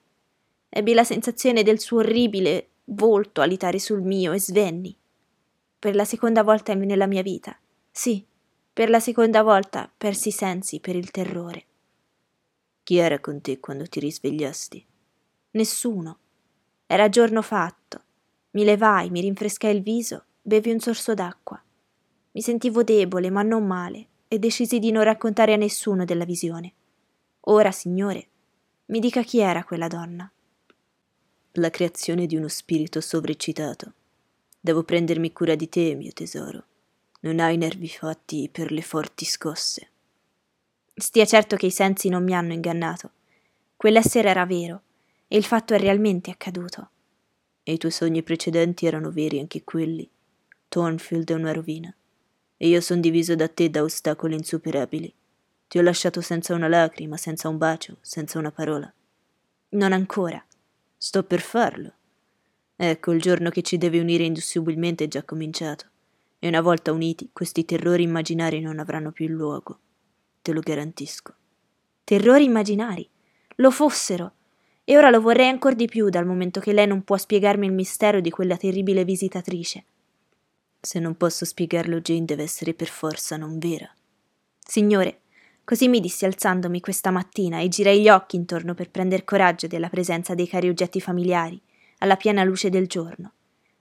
Ebbi 0.68 0.92
la 0.92 1.04
sensazione 1.04 1.62
del 1.62 1.78
suo 1.78 1.98
orribile 1.98 2.68
volto 2.84 3.40
alitare 3.40 3.78
sul 3.78 4.02
mio 4.02 4.32
e 4.32 4.40
svenni. 4.40 4.96
Per 5.78 5.94
la 5.94 6.04
seconda 6.04 6.42
volta 6.42 6.74
nella 6.74 7.06
mia 7.06 7.22
vita, 7.22 7.56
sì, 7.90 8.24
per 8.72 8.90
la 8.90 9.00
seconda 9.00 9.42
volta 9.42 9.90
persi 9.96 10.28
i 10.28 10.32
sensi 10.32 10.80
per 10.80 10.96
il 10.96 11.10
terrore. 11.10 11.66
Chi 12.84 12.96
era 12.96 13.20
con 13.20 13.40
te 13.40 13.60
quando 13.60 13.86
ti 13.86 14.00
risvegliasti? 14.00 14.84
Nessuno. 15.52 16.18
Era 16.86 17.08
giorno 17.08 17.40
fatto. 17.40 18.02
Mi 18.50 18.64
levai, 18.64 19.08
mi 19.10 19.20
rinfrescai 19.20 19.74
il 19.74 19.82
viso, 19.82 20.24
bevi 20.42 20.72
un 20.72 20.80
sorso 20.80 21.14
d'acqua. 21.14 21.62
Mi 22.32 22.40
sentivo 22.42 22.82
debole, 22.82 23.30
ma 23.30 23.42
non 23.42 23.64
male, 23.66 24.06
e 24.26 24.38
decisi 24.38 24.80
di 24.80 24.90
non 24.90 25.04
raccontare 25.04 25.52
a 25.52 25.56
nessuno 25.56 26.04
della 26.04 26.24
visione. 26.24 26.72
Ora, 27.42 27.70
signore, 27.70 28.26
mi 28.86 28.98
dica 28.98 29.22
chi 29.22 29.38
era 29.38 29.62
quella 29.62 29.88
donna. 29.88 30.30
La 31.52 31.70
creazione 31.70 32.26
di 32.26 32.34
uno 32.34 32.48
spirito 32.48 33.00
sovreccitato. 33.00 33.92
Devo 34.60 34.82
prendermi 34.82 35.32
cura 35.32 35.54
di 35.54 35.68
te, 35.68 35.94
mio 35.94 36.12
tesoro. 36.12 36.64
Non 37.20 37.38
hai 37.38 37.56
nervi 37.56 37.88
fatti 37.88 38.48
per 38.50 38.72
le 38.72 38.82
forti 38.82 39.24
scosse. 39.24 39.91
Stia 41.02 41.24
certo 41.24 41.56
che 41.56 41.66
i 41.66 41.72
sensi 41.72 42.08
non 42.08 42.22
mi 42.22 42.32
hanno 42.32 42.52
ingannato. 42.52 43.10
Quell'essere 43.74 44.28
era 44.28 44.46
vero, 44.46 44.82
e 45.26 45.36
il 45.36 45.42
fatto 45.42 45.74
è 45.74 45.78
realmente 45.80 46.30
accaduto. 46.30 46.90
E 47.64 47.72
i 47.72 47.76
tuoi 47.76 47.90
sogni 47.90 48.22
precedenti 48.22 48.86
erano 48.86 49.10
veri 49.10 49.40
anche 49.40 49.64
quelli. 49.64 50.08
Thornfield 50.68 51.28
è 51.28 51.34
una 51.34 51.52
rovina 51.52 51.92
e 52.56 52.68
io 52.68 52.80
son 52.80 53.00
diviso 53.00 53.34
da 53.34 53.48
te 53.48 53.68
da 53.68 53.82
ostacoli 53.82 54.36
insuperabili. 54.36 55.12
Ti 55.66 55.78
ho 55.78 55.82
lasciato 55.82 56.20
senza 56.20 56.54
una 56.54 56.68
lacrima, 56.68 57.16
senza 57.16 57.48
un 57.48 57.58
bacio, 57.58 57.96
senza 58.00 58.38
una 58.38 58.52
parola. 58.52 58.90
Non 59.70 59.92
ancora. 59.92 60.40
Sto 60.96 61.24
per 61.24 61.40
farlo. 61.40 61.92
Ecco, 62.76 63.10
il 63.10 63.20
giorno 63.20 63.50
che 63.50 63.62
ci 63.62 63.76
deve 63.76 63.98
unire 63.98 64.22
indissubilmente 64.22 65.02
è 65.02 65.08
già 65.08 65.24
cominciato. 65.24 65.86
E 66.38 66.46
una 66.46 66.60
volta 66.60 66.92
uniti, 66.92 67.30
questi 67.32 67.64
terrori 67.64 68.04
immaginari 68.04 68.60
non 68.60 68.78
avranno 68.78 69.10
più 69.10 69.26
luogo. 69.26 69.80
Te 70.42 70.52
lo 70.52 70.60
garantisco. 70.60 71.34
Terrori 72.02 72.42
immaginari? 72.42 73.08
Lo 73.56 73.70
fossero. 73.70 74.32
E 74.82 74.96
ora 74.96 75.08
lo 75.08 75.20
vorrei 75.20 75.48
ancora 75.48 75.76
di 75.76 75.86
più 75.86 76.08
dal 76.08 76.26
momento 76.26 76.58
che 76.58 76.72
lei 76.72 76.88
non 76.88 77.04
può 77.04 77.16
spiegarmi 77.16 77.64
il 77.64 77.72
mistero 77.72 78.20
di 78.20 78.30
quella 78.30 78.56
terribile 78.56 79.04
visitatrice. 79.04 79.84
Se 80.80 80.98
non 80.98 81.16
posso 81.16 81.44
spiegarlo, 81.44 82.00
Jane 82.00 82.24
deve 82.24 82.42
essere 82.42 82.74
per 82.74 82.88
forza 82.88 83.36
non 83.36 83.60
vera. 83.60 83.88
Signore, 84.58 85.20
così 85.62 85.86
mi 85.86 86.00
dissi 86.00 86.24
alzandomi 86.24 86.80
questa 86.80 87.12
mattina 87.12 87.60
e 87.60 87.68
girai 87.68 88.02
gli 88.02 88.08
occhi 88.08 88.34
intorno 88.34 88.74
per 88.74 88.90
prender 88.90 89.22
coraggio 89.22 89.68
della 89.68 89.88
presenza 89.88 90.34
dei 90.34 90.48
cari 90.48 90.68
oggetti 90.68 91.00
familiari, 91.00 91.60
alla 91.98 92.16
piena 92.16 92.42
luce 92.42 92.68
del 92.68 92.88
giorno. 92.88 93.34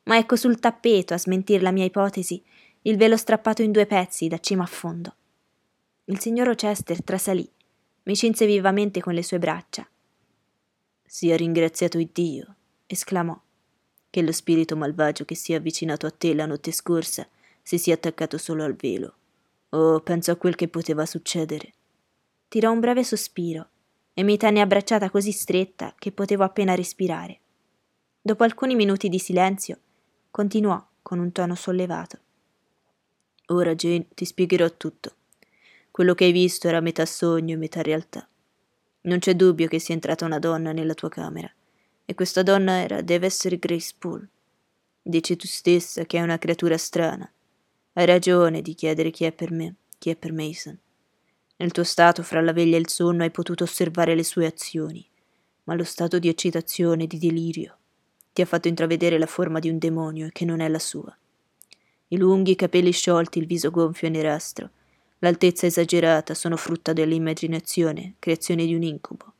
Ma 0.04 0.17
ecco 0.17 0.36
sul 0.36 0.60
tappeto, 0.60 1.15
a 1.15 1.17
smentir 1.17 1.63
la 1.63 1.71
mia 1.71 1.86
ipotesi, 1.86 2.39
il 2.84 2.97
velo 2.97 3.17
strappato 3.17 3.63
in 3.63 3.71
due 3.71 3.88
pezzi 3.88 4.28
da 4.28 4.38
cima 4.38 4.62
a 4.62 4.67
fondo. 4.67 5.15
Il 6.12 6.19
signor 6.19 6.47
Rochester 6.47 7.02
trasalì, 7.02 7.50
mi 8.04 8.17
cinse 8.17 8.45
vivamente 8.45 9.00
con 9.00 9.13
le 9.13 9.24
sue 9.24 9.39
braccia. 9.39 9.88
Sia 11.06 11.38
ringraziato 11.38 11.97
Dio, 12.12 12.56
esclamò 12.86 13.39
che 14.10 14.21
lo 14.21 14.34
spirito 14.34 14.76
malvagio 14.76 15.24
che 15.24 15.36
si 15.36 15.54
è 15.54 15.56
avvicinato 15.56 16.06
a 16.06 16.12
te 16.12 16.34
la 16.34 16.45
notte 16.45 16.74
scorsa 16.74 17.26
si 17.62 17.78
sia 17.78 17.93
attaccato 17.93 18.38
solo 18.38 18.65
al 18.65 18.76
velo. 18.76 19.13
Oh, 19.69 20.02
penso 20.02 20.32
a 20.32 20.36
quel 20.36 20.56
che 20.56 20.67
poteva 20.67 21.06
succedere. 21.06 21.71
Tirò 22.50 22.74
un 22.74 22.82
breve 22.82 23.06
sospiro 23.06 23.69
e 24.13 24.24
mi 24.24 24.36
tenne 24.36 24.60
abbracciata 24.60 25.10
così 25.10 25.32
stretta 25.32 25.95
che 25.97 26.12
potevo 26.12 26.43
appena 26.43 26.76
respirare. 26.76 27.39
Dopo 28.21 28.43
alcuni 28.43 28.76
minuti 28.76 29.08
di 29.08 29.17
silenzio, 29.17 29.80
continuò 30.30 30.86
con 31.02 31.19
un 31.19 31.32
tono 31.32 31.56
sollevato. 31.56 32.19
Ora, 33.45 33.74
Jane, 33.76 34.08
ti 34.13 34.26
spiegherò 34.26 34.69
tutto. 34.76 35.15
Quello 36.01 36.15
che 36.15 36.25
hai 36.25 36.31
visto 36.31 36.67
era 36.67 36.79
metà 36.79 37.05
sogno 37.05 37.53
e 37.53 37.57
metà 37.57 37.83
realtà. 37.83 38.27
Non 39.01 39.19
c'è 39.19 39.35
dubbio 39.35 39.67
che 39.67 39.77
sia 39.77 39.93
entrata 39.93 40.25
una 40.25 40.39
donna 40.39 40.71
nella 40.71 40.95
tua 40.95 41.09
camera 41.09 41.47
e 42.03 42.15
questa 42.15 42.41
donna 42.41 42.81
era, 42.81 43.01
deve 43.01 43.27
essere 43.27 43.59
Grace 43.59 43.93
Poole. 43.95 44.27
Dici 44.99 45.35
tu 45.35 45.45
stessa 45.45 46.03
che 46.05 46.17
è 46.17 46.23
una 46.23 46.39
creatura 46.39 46.75
strana. 46.75 47.31
Hai 47.93 48.05
ragione 48.07 48.63
di 48.63 48.73
chiedere 48.73 49.11
chi 49.11 49.25
è 49.25 49.31
per 49.31 49.51
me, 49.51 49.75
chi 49.99 50.09
è 50.09 50.15
per 50.15 50.33
Mason. 50.33 50.75
Nel 51.57 51.71
tuo 51.71 51.83
stato 51.83 52.23
fra 52.23 52.41
la 52.41 52.51
veglia 52.51 52.77
e 52.77 52.79
il 52.79 52.89
sonno 52.89 53.21
hai 53.21 53.29
potuto 53.29 53.63
osservare 53.63 54.15
le 54.15 54.23
sue 54.23 54.47
azioni, 54.47 55.07
ma 55.65 55.75
lo 55.75 55.83
stato 55.83 56.17
di 56.17 56.29
eccitazione 56.29 57.05
di 57.05 57.19
delirio 57.19 57.77
ti 58.33 58.41
ha 58.41 58.45
fatto 58.45 58.67
intravedere 58.67 59.19
la 59.19 59.27
forma 59.27 59.59
di 59.59 59.69
un 59.69 59.77
demonio 59.77 60.29
che 60.31 60.45
non 60.45 60.61
è 60.61 60.67
la 60.67 60.79
sua. 60.79 61.15
I 62.07 62.17
lunghi 62.17 62.55
capelli 62.55 62.91
sciolti, 62.91 63.37
il 63.37 63.45
viso 63.45 63.69
gonfio 63.69 64.07
e 64.07 64.09
nerastro, 64.09 64.71
l'altezza 65.21 65.65
esagerata 65.65 66.34
sono 66.34 66.57
frutto 66.57 66.93
dell'immaginazione, 66.93 68.15
creazione 68.19 68.65
di 68.65 68.73
un 68.73 68.84
incubo. 68.84 69.34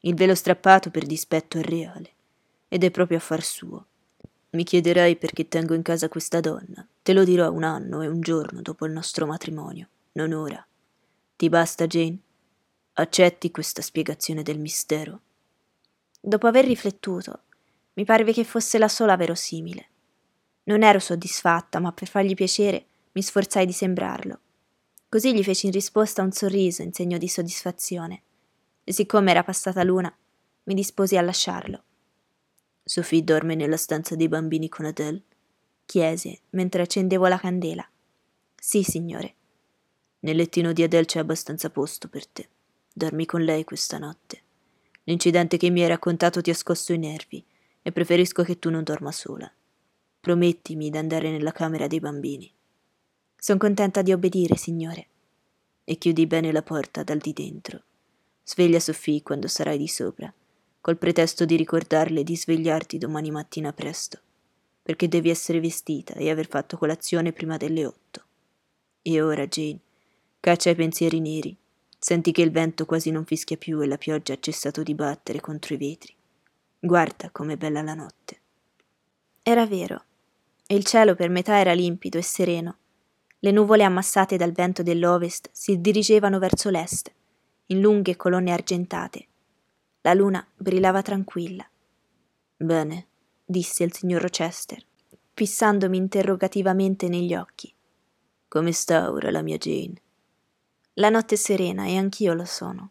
Il 0.00 0.14
velo 0.14 0.34
strappato 0.34 0.90
per 0.90 1.04
dispetto 1.04 1.58
è 1.58 1.62
reale, 1.62 2.10
ed 2.68 2.84
è 2.84 2.90
proprio 2.90 3.18
affar 3.18 3.42
suo. 3.42 3.86
Mi 4.50 4.64
chiederai 4.64 5.16
perché 5.16 5.48
tengo 5.48 5.74
in 5.74 5.82
casa 5.82 6.08
questa 6.08 6.40
donna. 6.40 6.86
Te 7.02 7.12
lo 7.12 7.24
dirò 7.24 7.50
un 7.50 7.64
anno 7.64 8.02
e 8.02 8.06
un 8.06 8.20
giorno 8.20 8.62
dopo 8.62 8.86
il 8.86 8.92
nostro 8.92 9.26
matrimonio, 9.26 9.88
non 10.12 10.32
ora. 10.32 10.64
Ti 11.36 11.48
basta, 11.48 11.86
Jane? 11.86 12.18
Accetti 12.94 13.50
questa 13.50 13.82
spiegazione 13.82 14.42
del 14.42 14.58
mistero? 14.58 15.20
Dopo 16.20 16.46
aver 16.46 16.66
riflettuto, 16.66 17.40
mi 17.94 18.04
parve 18.04 18.32
che 18.32 18.44
fosse 18.44 18.78
la 18.78 18.88
sola 18.88 19.16
verosimile. 19.16 19.88
Non 20.64 20.82
ero 20.82 20.98
soddisfatta, 20.98 21.80
ma 21.80 21.92
per 21.92 22.08
fargli 22.08 22.34
piacere 22.34 22.84
mi 23.12 23.22
sforzai 23.22 23.66
di 23.66 23.72
sembrarlo. 23.72 24.38
Così 25.10 25.34
gli 25.34 25.42
feci 25.42 25.66
in 25.66 25.72
risposta 25.72 26.22
un 26.22 26.30
sorriso 26.30 26.82
in 26.82 26.92
segno 26.92 27.18
di 27.18 27.26
soddisfazione, 27.26 28.22
e 28.84 28.92
siccome 28.92 29.32
era 29.32 29.42
passata 29.42 29.82
l'una, 29.82 30.16
mi 30.62 30.74
disposi 30.74 31.16
a 31.16 31.20
lasciarlo. 31.20 31.82
Sophie 32.84 33.24
dorme 33.24 33.56
nella 33.56 33.76
stanza 33.76 34.14
dei 34.14 34.28
bambini 34.28 34.68
con 34.68 34.84
Adele? 34.84 35.22
chiese 35.84 36.42
mentre 36.50 36.82
accendevo 36.82 37.26
la 37.26 37.40
candela. 37.40 37.84
Sì, 38.54 38.84
signore. 38.84 39.34
Nel 40.20 40.36
lettino 40.36 40.72
di 40.72 40.84
Adele 40.84 41.06
c'è 41.06 41.18
abbastanza 41.18 41.70
posto 41.70 42.06
per 42.08 42.28
te. 42.28 42.48
Dormi 42.92 43.26
con 43.26 43.42
lei 43.42 43.64
questa 43.64 43.98
notte. 43.98 44.40
L'incidente 45.04 45.56
che 45.56 45.70
mi 45.70 45.82
hai 45.82 45.88
raccontato 45.88 46.40
ti 46.40 46.50
ha 46.50 46.54
scosso 46.54 46.92
i 46.92 46.98
nervi 46.98 47.44
e 47.82 47.90
preferisco 47.90 48.44
che 48.44 48.60
tu 48.60 48.70
non 48.70 48.84
dorma 48.84 49.10
sola. 49.10 49.52
Promettimi 50.20 50.88
d'andare 50.88 51.32
nella 51.32 51.50
camera 51.50 51.88
dei 51.88 51.98
bambini. 51.98 52.52
Sono 53.40 53.58
contenta 53.58 54.02
di 54.02 54.12
obbedire, 54.12 54.54
signore. 54.56 55.06
E 55.84 55.96
chiudi 55.96 56.26
bene 56.26 56.52
la 56.52 56.60
porta 56.60 57.02
dal 57.02 57.16
di 57.16 57.32
dentro. 57.32 57.82
Sveglia 58.44 58.78
Sophie 58.78 59.22
quando 59.22 59.48
sarai 59.48 59.78
di 59.78 59.88
sopra, 59.88 60.30
col 60.78 60.98
pretesto 60.98 61.46
di 61.46 61.56
ricordarle 61.56 62.22
di 62.22 62.36
svegliarti 62.36 62.98
domani 62.98 63.30
mattina 63.30 63.72
presto, 63.72 64.18
perché 64.82 65.08
devi 65.08 65.30
essere 65.30 65.58
vestita 65.58 66.12
e 66.14 66.28
aver 66.28 66.48
fatto 66.48 66.76
colazione 66.76 67.32
prima 67.32 67.56
delle 67.56 67.86
otto. 67.86 68.24
E 69.00 69.22
ora, 69.22 69.46
Jane, 69.46 69.80
caccia 70.38 70.68
i 70.68 70.74
pensieri 70.74 71.18
neri. 71.20 71.56
Senti 71.98 72.32
che 72.32 72.42
il 72.42 72.50
vento 72.50 72.84
quasi 72.84 73.10
non 73.10 73.24
fischia 73.24 73.56
più 73.56 73.80
e 73.80 73.86
la 73.86 73.96
pioggia 73.96 74.34
ha 74.34 74.38
cessato 74.38 74.82
di 74.82 74.94
battere 74.94 75.40
contro 75.40 75.72
i 75.72 75.78
vetri. 75.78 76.14
Guarda 76.78 77.30
com'è 77.30 77.56
bella 77.56 77.80
la 77.80 77.94
notte. 77.94 78.38
Era 79.42 79.64
vero, 79.66 80.04
e 80.66 80.74
il 80.74 80.84
cielo 80.84 81.14
per 81.14 81.30
metà 81.30 81.58
era 81.58 81.72
limpido 81.72 82.18
e 82.18 82.22
sereno. 82.22 82.76
Le 83.42 83.50
nuvole 83.50 83.84
ammassate 83.84 84.36
dal 84.36 84.52
vento 84.52 84.82
dell'ovest 84.82 85.48
si 85.50 85.80
dirigevano 85.80 86.38
verso 86.38 86.68
l'est, 86.68 87.10
in 87.66 87.80
lunghe 87.80 88.14
colonne 88.16 88.52
argentate. 88.52 89.26
La 90.02 90.12
luna 90.12 90.46
brillava 90.54 91.00
tranquilla. 91.00 91.66
Bene, 92.56 93.06
disse 93.44 93.82
il 93.82 93.94
signor 93.94 94.20
Rochester, 94.20 94.84
fissandomi 95.32 95.96
interrogativamente 95.96 97.08
negli 97.08 97.34
occhi. 97.34 97.72
Come 98.46 98.72
sta 98.72 99.10
ora 99.10 99.30
la 99.30 99.40
mia 99.40 99.56
Jane? 99.56 100.02
La 100.94 101.08
notte 101.08 101.36
è 101.36 101.38
serena 101.38 101.86
e 101.86 101.96
anch'io 101.96 102.34
lo 102.34 102.44
sono. 102.44 102.90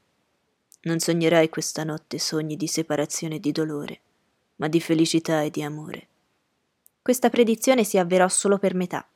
Non 0.82 1.00
sognerai 1.00 1.50
questa 1.50 1.84
notte 1.84 2.18
sogni 2.18 2.56
di 2.56 2.68
separazione 2.68 3.36
e 3.36 3.40
di 3.40 3.52
dolore, 3.52 4.02
ma 4.56 4.68
di 4.68 4.82
felicità 4.82 5.44
e 5.44 5.52
di 5.52 5.62
amore. 5.62 6.08
Questa 7.04 7.30
predizione 7.30 7.84
si 7.84 8.00
avverò 8.00 8.28
solo 8.28 8.58
per 8.58 8.74
metà. 8.74 9.08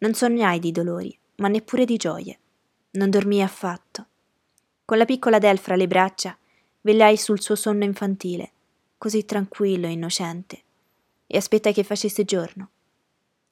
Non 0.00 0.14
sognai 0.14 0.60
di 0.60 0.70
dolori, 0.70 1.16
ma 1.36 1.48
neppure 1.48 1.84
di 1.84 1.96
gioie. 1.96 2.38
Non 2.92 3.10
dormii 3.10 3.42
affatto. 3.42 4.06
Con 4.84 4.96
la 4.96 5.04
piccola 5.04 5.38
Del 5.38 5.58
fra 5.58 5.74
le 5.74 5.88
braccia, 5.88 6.38
vegliai 6.82 7.16
sul 7.16 7.40
suo 7.40 7.56
sonno 7.56 7.82
infantile, 7.82 8.52
così 8.96 9.24
tranquillo 9.24 9.88
e 9.88 9.90
innocente, 9.90 10.62
e 11.26 11.36
aspettai 11.36 11.72
che 11.72 11.82
facesse 11.82 12.24
giorno. 12.24 12.70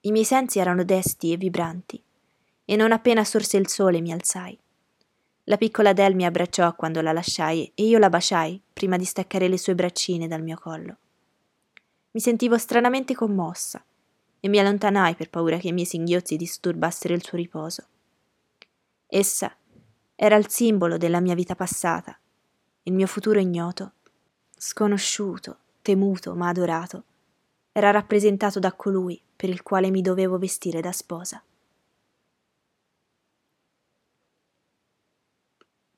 I 0.03 0.13
miei 0.13 0.25
sensi 0.25 0.61
erano 0.61 0.85
desti 0.85 1.33
e 1.33 1.37
vibranti, 1.37 2.01
e 2.65 2.77
non 2.77 2.93
appena 2.93 3.25
sorse 3.25 3.57
il 3.57 3.69
sole 3.69 4.01
mi 4.01 4.13
alzai. 4.13 4.57
La 5.45 5.57
piccola 5.57 5.93
Del 5.93 6.15
mi 6.15 6.25
abbracciò 6.25 6.77
quando 6.77 7.01
la 7.01 7.13
lasciai 7.13 7.73
e 7.75 7.83
io 7.85 7.99
la 7.99 8.09
baciai 8.09 8.61
prima 8.73 8.97
di 8.97 9.05
staccare 9.05 9.49
le 9.49 9.59
sue 9.59 9.75
braccine 9.75 10.29
dal 10.29 10.43
mio 10.43 10.59
collo. 10.61 10.97
Mi 12.13 12.21
sentivo 12.21 12.57
stranamente 12.57 13.17
commossa 13.17 13.85
e 14.47 14.49
mi 14.49 14.61
allontanai 14.61 15.17
per 15.17 15.29
paura 15.29 15.59
che 15.59 15.69
i 15.69 15.73
miei 15.73 15.87
singhiozzi 15.87 16.37
disturbassero 16.37 17.13
il 17.13 17.25
suo 17.25 17.37
riposo. 17.37 17.85
Essa 19.09 19.53
era 20.15 20.37
il 20.37 20.49
simbolo 20.49 20.97
della 20.99 21.19
mia 21.19 21.35
vita 21.35 21.57
passata, 21.57 22.17
il 22.85 22.93
mio 22.93 23.09
futuro 23.09 23.41
ignoto, 23.41 23.95
sconosciuto, 24.57 25.59
temuto 25.83 26.37
ma 26.37 26.47
adorato, 26.47 27.03
era 27.73 27.91
rappresentato 27.91 28.61
da 28.61 28.73
colui 28.73 29.21
per 29.35 29.49
il 29.49 29.63
quale 29.63 29.91
mi 29.91 30.01
dovevo 30.01 30.39
vestire 30.39 30.81
da 30.81 30.93
sposa. 30.93 31.43